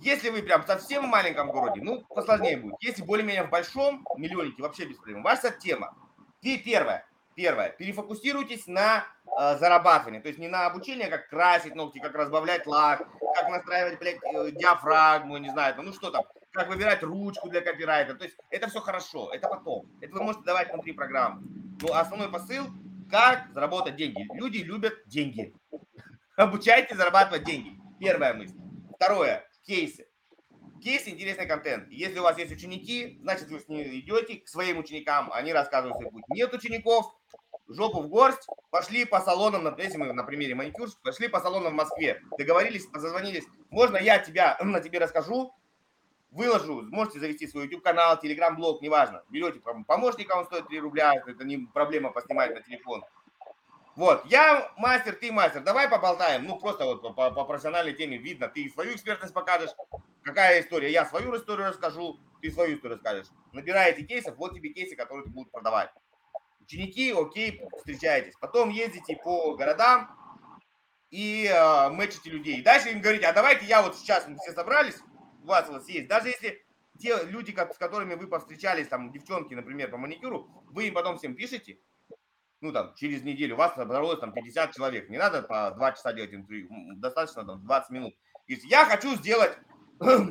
[0.00, 2.76] Если вы прям совсем в маленьком городе, ну, посложнее будет.
[2.80, 5.22] Если более-менее в большом, миллионнике, вообще без проблем.
[5.22, 5.94] Ваша тема.
[6.40, 10.22] Ты первое, первое, перефокусируйтесь на э, зарабатывание.
[10.22, 14.52] То есть не на обучение, как красить ногти, как разбавлять лак, как настраивать, блядь, э,
[14.52, 18.14] диафрагму, не знаю, ну что там, как выбирать ручку для копирайта.
[18.14, 19.86] То есть это все хорошо, это потом.
[20.00, 21.42] Это вы можете давать внутри программы.
[21.82, 22.68] Но основной посыл,
[23.10, 24.26] как заработать деньги.
[24.32, 25.52] Люди любят деньги.
[26.36, 27.78] Обучайте зарабатывать деньги.
[27.98, 28.56] Первая мысль.
[28.96, 30.06] Второе, кейсы.
[30.82, 31.90] Кейсы– интересный контент.
[31.90, 35.98] Если у вас есть ученики, значит, вы с ними идете к своим ученикам, они рассказывают
[35.98, 36.24] свой путь.
[36.28, 37.14] Нет учеников,
[37.68, 41.76] жопу в горсть, пошли по салонам, если мы на примере маникюр, пошли по салонам в
[41.76, 45.54] Москве, договорились, позвонились, можно я тебя, на тебе расскажу,
[46.30, 49.22] выложу, можете завести свой YouTube-канал, Telegram-блог, неважно.
[49.30, 53.04] Берете помощника, он стоит 3 рубля, это не проблема поснимать на телефон.
[54.00, 58.48] Вот, я мастер, ты мастер, давай поболтаем, ну просто вот по, по профессиональной теме видно,
[58.48, 59.72] ты свою экспертность покажешь,
[60.22, 63.26] какая история, я свою историю расскажу, ты свою историю расскажешь.
[63.52, 65.90] Набираете кейсов, вот тебе кейсы, которые ты будешь продавать.
[66.60, 68.32] Ученики, окей, встречаетесь.
[68.40, 70.16] Потом ездите по городам
[71.10, 72.62] и э, мэчите людей.
[72.62, 74.96] Дальше им говорите, а давайте я вот сейчас, мы все собрались,
[75.42, 76.08] у вас у вас есть.
[76.08, 76.64] Даже если
[76.98, 81.34] те люди, с которыми вы повстречались, там, девчонки, например, по маникюру, вы им потом всем
[81.34, 81.78] пишете,
[82.60, 85.08] ну, там, через неделю у вас собралось там 50 человек.
[85.08, 88.14] Не надо по 2 часа делать интервью, достаточно там 20 минут.
[88.48, 89.56] Если я хочу сделать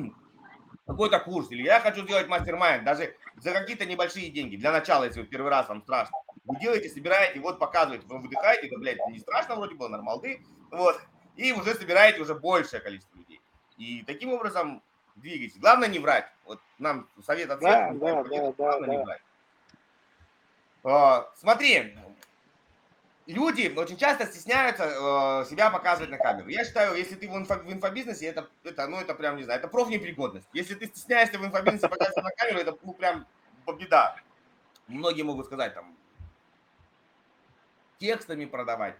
[0.86, 5.20] какой-то курс, или я хочу сделать мастер-майнд, даже за какие-то небольшие деньги, для начала, если
[5.20, 9.18] вы первый раз вам страшно, вы делаете, собираете, вот показываете, вы выдыхаете, это, блядь, не
[9.18, 11.00] страшно вроде было, нормалды, вот,
[11.36, 13.40] и уже собираете уже большее количество людей.
[13.76, 14.82] И таким образом
[15.16, 15.58] двигайтесь.
[15.58, 16.26] Главное не врать.
[16.44, 17.70] Вот нам совет от всех.
[17.70, 19.22] Да, да, да, главное да, не врать.
[20.82, 21.96] А, смотри,
[23.32, 26.48] люди очень часто стесняются э, себя показывать на камеру.
[26.48, 29.58] Я считаю, если ты в, инфо, в инфобизнесе, это, это, ну, это прям, не знаю,
[29.58, 30.48] это профнепригодность.
[30.52, 33.26] Если ты стесняешься в инфобизнесе показывать на камеру, это ну, прям
[33.78, 34.16] беда.
[34.88, 35.96] Многие могут сказать, там,
[37.98, 38.96] текстами продавать.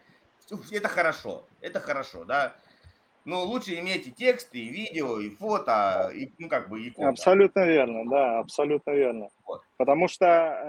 [0.70, 2.56] Это хорошо, это хорошо, да
[3.24, 7.08] но лучше иметь и тексты, и видео, и фото, и, ну, как бы, и фото.
[7.08, 9.28] Абсолютно верно, да, абсолютно верно.
[9.46, 9.62] Вот.
[9.76, 10.26] Потому что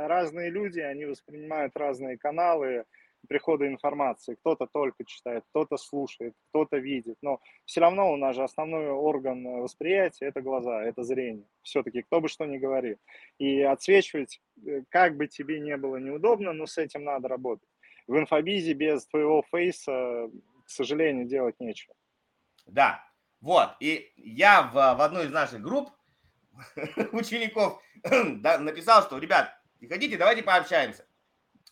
[0.07, 2.85] разные люди, они воспринимают разные каналы,
[3.27, 4.35] прихода информации.
[4.35, 7.17] Кто-то только читает, кто-то слушает, кто-то видит.
[7.21, 11.47] Но все равно у нас же основной орган восприятия– это глаза, это зрение.
[11.61, 12.97] Все-таки, кто бы что ни говорил.
[13.37, 17.69] И отсвечивать, э, как бы тебе не было неудобно, но с этим надо работать.
[18.07, 20.29] В инфобизе без твоего фейса,
[20.65, 21.95] к сожалению, делать нечего.
[22.65, 23.03] Да,
[23.39, 23.69] вот.
[23.79, 25.89] И я в, в одной из наших групп
[27.11, 31.05] учеников написал, что, ребят, приходите, давайте пообщаемся.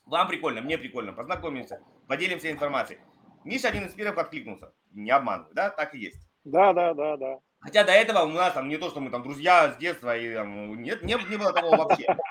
[0.10, 3.00] Вам прикольно, мне прикольно, познакомимся, поделимся информацией.
[3.44, 4.74] Миша один из первых откликнулся.
[4.92, 5.70] Не обманываю, да?
[5.70, 6.28] Так и есть.
[6.44, 7.40] Да, да, да, да.
[7.60, 10.34] Хотя до этого у нас там не то, что мы там друзья с детства, и
[10.34, 12.18] там, нет, не, не было такого вообще.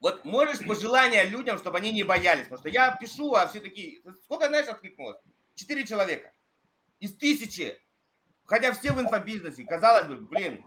[0.00, 4.00] Вот можешь пожелания людям, чтобы они не боялись, потому что я пишу, а все такие,
[4.22, 5.18] сколько, знаешь, откликнулось?
[5.54, 6.32] Четыре человека
[7.00, 7.78] из тысячи,
[8.46, 10.64] хотя все в инфобизнесе, казалось бы, блин,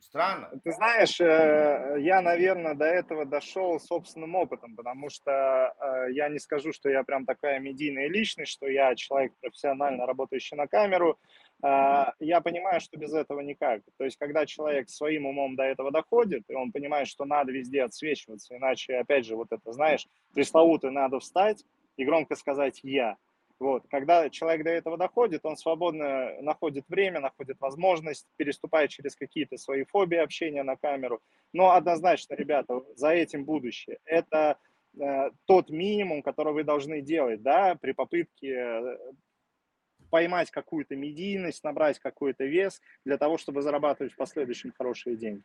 [0.00, 0.48] Странно.
[0.64, 6.38] Ты знаешь, э, я, наверное, до этого дошел собственным опытом, потому что э, я не
[6.38, 11.18] скажу, что я прям такая медийная личность, что я человек профессионально работающий на камеру.
[11.60, 13.82] А, я понимаю, что без этого никак.
[13.96, 17.82] То есть, когда человек своим умом до этого доходит, и он понимает, что надо везде
[17.82, 21.64] отсвечиваться, иначе, опять же, вот это, знаешь, пресловутое надо встать
[21.96, 23.16] и громко сказать «я»,
[23.60, 23.84] вот.
[23.88, 29.84] Когда человек до этого доходит, он свободно находит время, находит возможность, переступает через какие-то свои
[29.84, 31.20] фобии общения на камеру.
[31.52, 33.98] Но однозначно, ребята, за этим будущее.
[34.04, 34.58] Это
[35.00, 38.98] э, тот минимум, который вы должны делать да, при попытке э,
[40.08, 45.42] поймать какую-то медийность, набрать какой-то вес для того, чтобы зарабатывать в последующем хорошие деньги.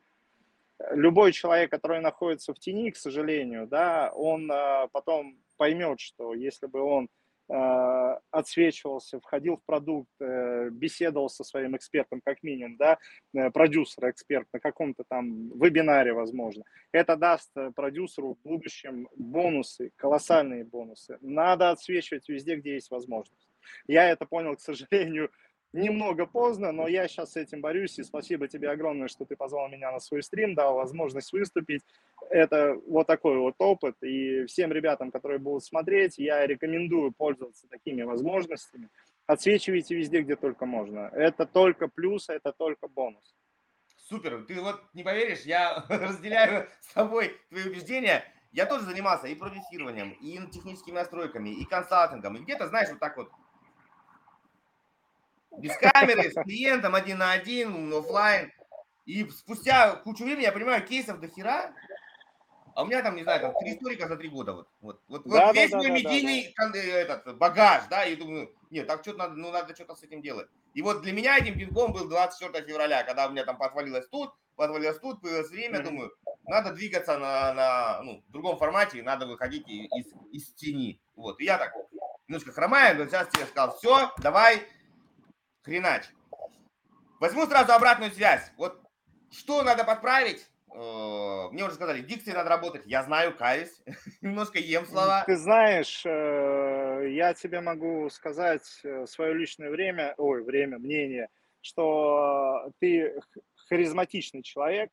[0.92, 6.68] Любой человек, который находится в тени, к сожалению, да, он э, потом поймет, что если
[6.68, 7.10] бы он
[7.50, 12.98] отсвечивался, входил в продукт, э, беседовал со своим экспертом, как минимум, да,
[13.34, 16.64] э, продюсер, эксперт на каком-то там вебинаре, возможно.
[16.92, 21.18] Это даст продюсеру в будущем бонусы, колоссальные бонусы.
[21.22, 23.50] Надо отсвечивать везде, где есть возможность.
[23.88, 25.30] Я это понял, к сожалению,
[25.74, 29.68] немного поздно, но я сейчас с этим борюсь, и спасибо тебе огромное, что ты позвал
[29.70, 31.82] меня на свой стрим, дал возможность выступить.
[32.30, 38.04] Это вот такой вот опыт, и всем ребятам, которые будут смотреть, я рекомендую пользоваться такими
[38.04, 38.90] возможностями.
[39.26, 41.10] Отсвечивайте везде, где только можно.
[41.14, 43.36] Это только плюс, это только бонус.
[43.98, 48.24] Супер, ты вот не поверишь, я разделяю с тобой твои убеждения.
[48.52, 52.36] Я тоже занимался и продюсированием, и техническими настройками, и консалтингом.
[52.36, 53.32] И где-то, знаешь, вот так вот
[55.58, 58.52] без камеры, с клиентом один на один, офлайн.
[59.06, 61.74] И спустя кучу времени я понимаю, кейсов до хера,
[62.76, 64.54] а у меня там, не знаю, там три историка за три года.
[64.54, 66.80] Вот, вот, вот, да, вот весь да, мой да, медийный да, да.
[66.80, 70.48] Этот, багаж, да, и думаю, нет, так что-то надо, ну, надо что-то с этим делать.
[70.74, 74.34] И вот для меня этим пинком был 24 февраля, когда у меня там подвалилось тут,
[74.56, 75.84] подвалилось тут, появилось время, mm-hmm.
[75.84, 76.12] думаю,
[76.46, 81.00] надо двигаться на, на ну, другом формате, надо выходить из, из тени.
[81.16, 81.74] Вот, и я так
[82.28, 84.64] немножко хромаю, но сейчас тебе сказал, все, давай,
[85.64, 86.04] хренач.
[87.20, 88.52] Возьму сразу обратную связь.
[88.58, 88.80] Вот
[89.32, 90.48] что надо подправить?
[90.74, 92.84] Э, мне уже сказали, дикции надо работать.
[92.86, 93.82] Я знаю, каюсь.
[94.22, 95.24] Немножко ем слова.
[95.26, 101.30] Ты знаешь, э, я тебе могу сказать э, свое личное время, ой, время, мнение,
[101.62, 103.20] что ты
[103.70, 104.90] харизматичный человек,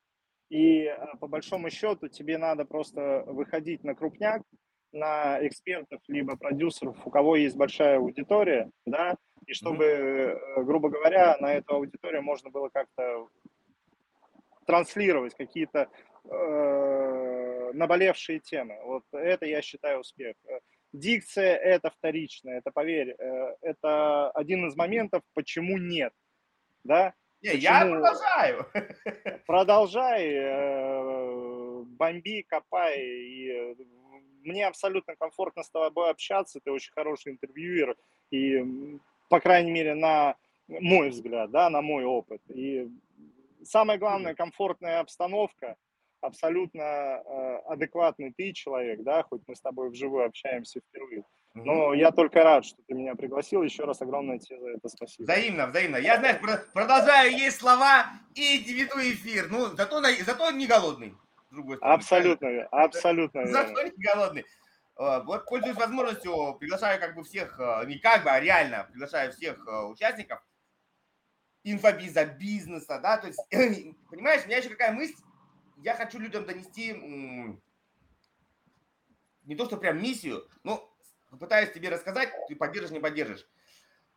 [0.49, 4.41] и по большому счету тебе надо просто выходить на крупняк,
[4.91, 9.15] на экспертов, либо продюсеров, у кого есть большая аудитория, да,
[9.45, 10.63] и чтобы, mm-hmm.
[10.63, 13.27] грубо говоря, на эту аудиторию можно было как-то
[14.65, 15.89] транслировать какие-то
[16.25, 18.77] э, наболевшие темы.
[18.83, 20.35] Вот это я считаю успех.
[20.93, 26.13] Дикция– это вторично, это, поверь, э, это один из моментов, почему нет,
[26.83, 27.13] да?
[27.41, 27.63] Не, почему...
[27.63, 28.65] я продолжаю.
[29.47, 32.99] Продолжай, э, бомби, копай.
[32.99, 33.75] И
[34.43, 37.95] мне абсолютно комфортно с тобой общаться, ты очень хороший интервьюер,
[38.31, 38.99] и
[39.31, 40.35] по крайней мере, на
[40.67, 42.41] мой взгляд, да, на мой опыт.
[42.49, 42.89] И
[43.63, 45.77] самое главное, комфортная обстановка,
[46.19, 51.23] абсолютно э, адекватный ты человек, да, хоть мы с тобой вживую общаемся впервые.
[51.53, 53.63] Но я только рад, что ты меня пригласил.
[53.63, 55.23] Еще раз огромное тебе за это спасибо.
[55.23, 55.97] Взаимно, взаимно.
[55.97, 56.39] Я, знаешь,
[56.73, 58.05] продолжаю есть слова
[58.35, 59.47] и веду эфир.
[59.49, 61.13] Ну, зато, зато не голодный.
[61.49, 61.95] С другой стороны.
[61.95, 63.45] Абсолютно, абсолютно.
[63.47, 64.45] Зато не голодный.
[64.97, 69.31] Э, вот пользуюсь возможностью, приглашаю как бы всех, э, не как бы, а реально приглашаю
[69.31, 70.43] всех э, участников
[71.63, 73.39] инфобиза, бизнеса, да, то есть,
[74.09, 75.15] понимаешь, у меня еще какая мысль,
[75.77, 76.93] я хочу людям донести
[79.43, 80.91] не то, что прям миссию, но
[81.39, 83.47] пытаюсь тебе рассказать, ты поддержишь, не поддержишь.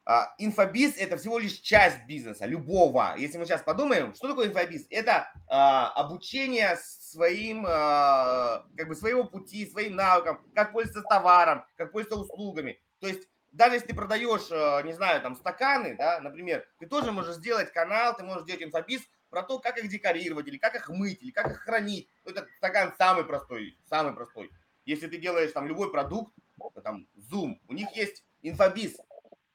[0.07, 3.15] А, инфобиз– это всего лишь часть бизнеса, любого.
[3.17, 4.87] Если мы сейчас подумаем, что такое инфобиз?
[4.91, 11.93] Это а, обучение своим, а, как бы своего пути, своим навыкам, как пользоваться товаром, как
[11.93, 12.79] пользоваться услугами.
[13.01, 17.13] То есть даже если ты продаешь, а, не знаю, там стаканы, да, например, ты тоже
[17.13, 20.89] можешь сделать канал, ты можешь сделать инфобиз про то, как их декорировать, или как их
[20.91, 22.11] мыть, или как их хранить.
[22.25, 24.51] Ну, этот стакан самый простой, самый простой.
[24.85, 26.35] Если ты делаешь там любой продукт,
[26.83, 28.97] там Zoom, у них есть инфобиз,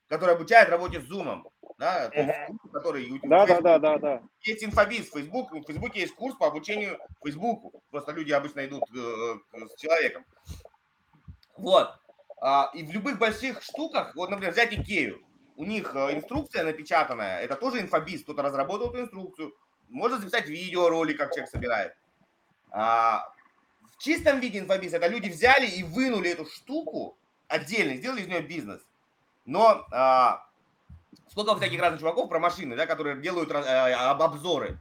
[0.09, 1.43] который обучает работе с Zoom.
[1.77, 2.57] Да, uh-huh.
[2.73, 4.21] который да, да, да, да, да.
[4.41, 7.81] Есть инфобиз в Facebook, в Facebook есть курс по обучению Фейсбуку.
[7.89, 9.35] Просто люди обычно идут э,
[9.65, 10.25] с человеком.
[11.55, 11.97] Вот.
[12.41, 15.23] А, и в любых больших штуках, вот, например, взять Икею,
[15.55, 19.55] у них э, инструкция напечатанная, это тоже инфобиз, кто-то разработал эту инструкцию,
[19.87, 21.95] можно записать видеоролик, как человек собирает.
[22.71, 23.33] А,
[23.91, 28.41] в чистом виде инфобиз это люди взяли и вынули эту штуку отдельно, сделали из нее
[28.41, 28.81] бизнес.
[29.45, 30.45] Но а,
[31.29, 34.79] сколько всяких разных чуваков про машины, да, которые делают а, обзоры.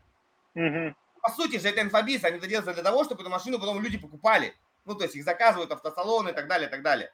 [0.55, 0.95] Угу.
[1.23, 3.99] По сути же это инфобиз, они это делают для того, чтобы эту машину потом люди
[3.99, 4.55] покупали.
[4.85, 7.13] Ну, то есть их заказывают автосалоны и так далее, и так далее.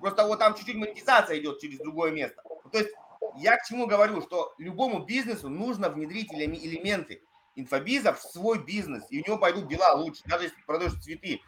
[0.00, 2.42] Просто вот там чуть-чуть монетизация идет через другое место.
[2.70, 2.90] То есть
[3.36, 7.22] я к чему говорю, что любому бизнесу нужно внедрить элементы
[7.56, 10.22] инфобиза в свой бизнес, и у него пойдут дела лучше.
[10.26, 11.40] Даже если продаешь цветы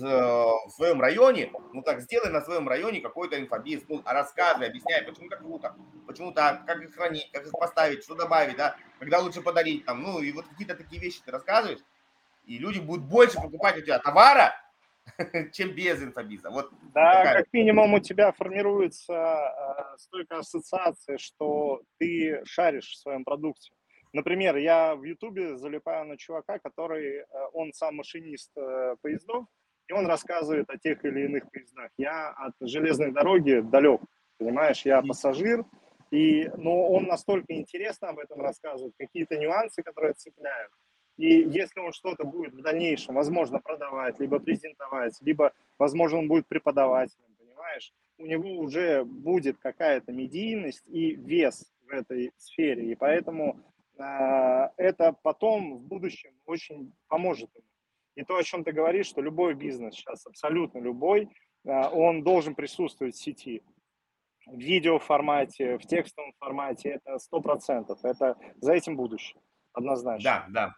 [0.00, 5.28] в своем районе, ну так сделай на своем районе какой-то инфобиз, ну рассказывай, объясняй, почему
[5.28, 5.76] так круто,
[6.06, 10.02] почему так, как их хранить, как их поставить, что добавить, да, когда лучше подарить, там,
[10.02, 11.80] ну и вот какие-то такие вещи ты рассказываешь,
[12.46, 14.54] и люди будут больше покупать у тебя товара,
[15.52, 16.50] чем без инфобиза.
[16.50, 17.42] Вот да, такая.
[17.42, 23.72] как минимум у тебя формируется э, столько ассоциаций, что ты шаришь в своем продукте.
[24.12, 29.46] Например, я в Ютубе залипаю на чувака, который, э, он сам машинист э, поездов,
[29.88, 31.90] и он рассказывает о тех или иных поездах.
[31.98, 34.00] Я от железной дороги далек,
[34.38, 35.64] понимаешь, я пассажир,
[36.10, 40.70] и, но он настолько интересно об этом рассказывает, какие-то нюансы, которые цепляют.
[41.16, 46.46] И если он что-то будет в дальнейшем, возможно, продавать, либо презентовать, либо, возможно, он будет
[46.46, 52.90] преподавателем, понимаешь, у него уже будет какая-то медийность и вес в этой сфере.
[52.90, 53.60] И поэтому
[53.98, 57.66] э, это потом в будущем очень поможет ему.
[58.16, 61.28] И то, о чем ты говоришь, что любой бизнес сейчас, абсолютно любой,
[61.64, 63.62] э, он должен присутствовать в сети.
[64.46, 68.04] В видео формате, в текстовом формате, это сто процентов.
[68.04, 69.40] Это за этим будущее,
[69.72, 70.24] однозначно.
[70.24, 70.74] Да, да.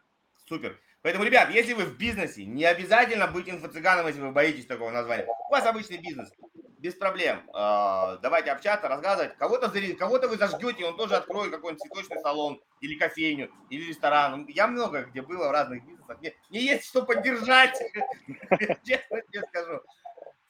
[0.47, 0.79] Супер.
[1.03, 5.27] Поэтому, ребят, если вы в бизнесе, не обязательно быть инфо-цыганом, если вы боитесь такого названия.
[5.27, 6.31] У вас обычный бизнес,
[6.79, 7.43] без проблем.
[7.53, 9.37] А, давайте общаться, рассказывать.
[9.37, 14.47] Кого-то кого вы зажгете, он тоже откроет какой-нибудь цветочный салон, или кофейню, или ресторан.
[14.49, 16.19] Я много где было в разных бизнесах.
[16.21, 17.79] Мне, мне есть что поддержать,
[18.85, 19.81] честно тебе скажу.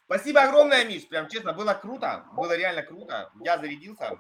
[0.07, 3.33] Спасибо огромное, Миш, прям честно, было круто, было реально круто.
[3.41, 4.19] Я зарядился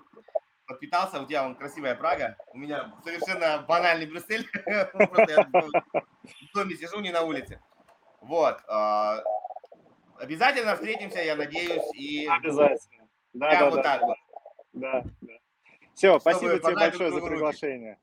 [0.66, 1.22] подпитался.
[1.22, 2.36] У тебя вон красивая Прага.
[2.52, 4.48] У меня совершенно банальный Брюссель.
[4.92, 7.60] Просто я в доме сижу, не на улице.
[8.20, 8.60] Вот.
[10.18, 11.82] Обязательно встретимся, я надеюсь.
[11.94, 13.08] И Обязательно.
[13.32, 13.82] Да, да, вот да.
[13.82, 14.16] так вот.
[14.72, 15.32] Да, да.
[15.94, 17.98] Все, спасибо тебе большое за приглашение.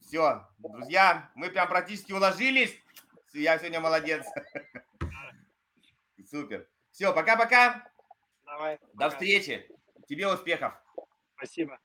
[0.00, 2.74] Все, друзья, мы прям практически уложились.
[3.32, 4.26] Я сегодня молодец.
[6.30, 6.66] Супер.
[6.90, 7.86] Все, пока-пока.
[8.44, 8.78] Давай.
[8.94, 9.68] До встречи.
[10.06, 10.74] Тебе успехов.
[11.36, 11.78] Спасибо.